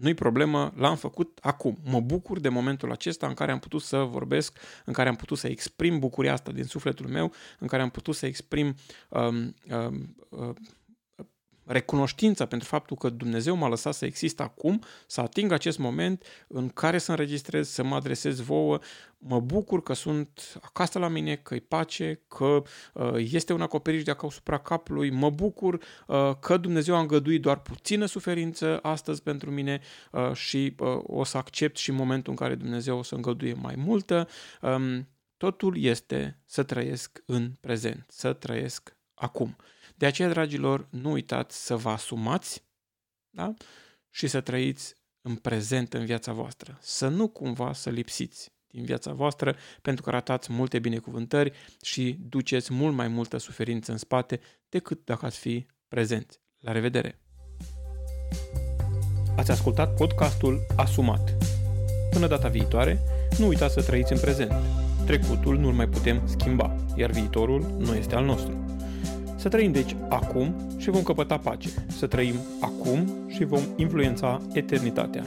nu-i 0.00 0.14
problemă, 0.14 0.72
l-am 0.76 0.96
făcut 0.96 1.38
acum. 1.42 1.78
Mă 1.84 2.00
bucur 2.00 2.40
de 2.40 2.48
momentul 2.48 2.92
acesta 2.92 3.26
în 3.26 3.34
care 3.34 3.52
am 3.52 3.58
putut 3.58 3.82
să 3.82 3.96
vorbesc, 3.98 4.58
în 4.84 4.92
care 4.92 5.08
am 5.08 5.16
putut 5.16 5.38
să 5.38 5.46
exprim 5.46 5.98
bucuria 5.98 6.32
asta 6.32 6.52
din 6.52 6.64
sufletul 6.64 7.08
meu, 7.08 7.32
în 7.58 7.66
care 7.66 7.82
am 7.82 7.90
putut 7.90 8.14
să 8.14 8.26
exprim 8.26 8.74
um, 9.08 9.54
um, 9.70 10.16
uh, 10.28 10.54
recunoștința 11.64 12.46
pentru 12.46 12.68
faptul 12.68 12.96
că 12.96 13.08
Dumnezeu 13.08 13.56
m-a 13.56 13.68
lăsat 13.68 13.94
să 13.94 14.04
exist 14.04 14.40
acum, 14.40 14.82
să 15.06 15.20
ating 15.20 15.52
acest 15.52 15.78
moment 15.78 16.24
în 16.48 16.68
care 16.68 16.98
să 16.98 17.10
înregistrez, 17.10 17.68
să 17.68 17.82
mă 17.82 17.94
adresez 17.94 18.40
vouă. 18.40 18.78
Mă 19.18 19.40
bucur 19.40 19.82
că 19.82 19.92
sunt 19.92 20.58
acasă 20.62 20.98
la 20.98 21.08
mine, 21.08 21.36
că 21.36 21.54
e 21.54 21.58
pace, 21.58 22.20
că 22.28 22.62
uh, 22.94 23.12
este 23.14 23.52
un 23.52 23.60
acoperiș 23.60 24.02
de 24.02 24.16
asupra 24.22 24.58
capului. 24.58 25.10
Mă 25.10 25.30
bucur 25.30 25.74
uh, 26.06 26.32
că 26.40 26.56
Dumnezeu 26.56 26.94
a 26.94 27.00
îngăduit 27.00 27.40
doar 27.40 27.60
puțină 27.60 28.06
suferință 28.06 28.78
astăzi 28.82 29.22
pentru 29.22 29.50
mine 29.50 29.80
uh, 30.12 30.32
și 30.32 30.74
uh, 30.78 30.98
o 31.02 31.24
să 31.24 31.36
accept 31.36 31.76
și 31.76 31.90
momentul 31.90 32.32
în 32.32 32.38
care 32.38 32.54
Dumnezeu 32.54 32.98
o 32.98 33.02
să 33.02 33.14
îngăduie 33.14 33.54
mai 33.54 33.74
multă. 33.76 34.28
Um, 34.60 35.08
totul 35.36 35.76
este 35.78 36.38
să 36.46 36.62
trăiesc 36.62 37.22
în 37.26 37.52
prezent, 37.60 38.04
să 38.08 38.32
trăiesc 38.32 38.96
acum. 39.14 39.56
De 40.02 40.08
aceea, 40.08 40.28
dragilor, 40.28 40.86
nu 40.90 41.10
uitați 41.10 41.64
să 41.64 41.76
vă 41.76 41.88
asumați 41.88 42.64
da? 43.30 43.54
și 44.10 44.26
să 44.26 44.40
trăiți 44.40 44.94
în 45.20 45.34
prezent 45.34 45.94
în 45.94 46.04
viața 46.04 46.32
voastră. 46.32 46.78
Să 46.80 47.08
nu 47.08 47.28
cumva 47.28 47.72
să 47.72 47.90
lipsiți 47.90 48.52
din 48.66 48.84
viața 48.84 49.12
voastră 49.12 49.56
pentru 49.82 50.02
că 50.02 50.10
ratați 50.10 50.52
multe 50.52 50.78
binecuvântări 50.78 51.52
și 51.82 52.16
duceți 52.28 52.72
mult 52.72 52.94
mai 52.94 53.08
multă 53.08 53.36
suferință 53.36 53.92
în 53.92 53.98
spate 53.98 54.40
decât 54.68 55.04
dacă 55.04 55.26
ați 55.26 55.38
fi 55.38 55.66
prezenți. 55.88 56.40
La 56.58 56.72
revedere! 56.72 57.20
Ați 59.36 59.50
ascultat 59.50 59.94
podcastul 59.94 60.66
Asumat. 60.76 61.36
Până 62.10 62.26
data 62.26 62.48
viitoare, 62.48 62.98
nu 63.38 63.46
uitați 63.46 63.74
să 63.74 63.82
trăiți 63.82 64.12
în 64.12 64.20
prezent. 64.20 64.52
Trecutul 65.06 65.58
nu-l 65.58 65.72
mai 65.72 65.88
putem 65.88 66.26
schimba, 66.26 66.76
iar 66.96 67.10
viitorul 67.10 67.76
nu 67.78 67.94
este 67.94 68.14
al 68.14 68.24
nostru. 68.24 68.61
Să 69.42 69.48
trăim 69.48 69.72
deci 69.72 69.96
acum 70.08 70.54
și 70.76 70.90
vom 70.90 71.02
căpăta 71.02 71.38
pace. 71.38 71.68
Să 71.86 72.06
trăim 72.06 72.34
acum 72.60 73.12
și 73.28 73.44
vom 73.44 73.60
influența 73.76 74.40
eternitatea. 74.52 75.26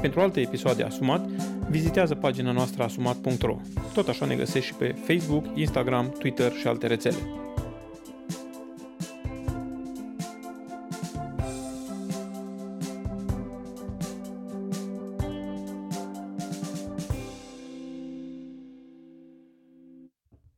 Pentru 0.00 0.20
alte 0.20 0.40
episoade 0.40 0.82
Asumat, 0.82 1.26
vizitează 1.70 2.14
pagina 2.14 2.52
noastră 2.52 2.82
asumat.ro. 2.82 3.56
Tot 3.94 4.08
așa 4.08 4.26
ne 4.26 4.34
găsești 4.34 4.66
și 4.68 4.74
pe 4.74 4.94
Facebook, 5.06 5.44
Instagram, 5.54 6.14
Twitter 6.18 6.52
și 6.52 6.66
alte 6.66 6.86
rețele. 6.86 7.43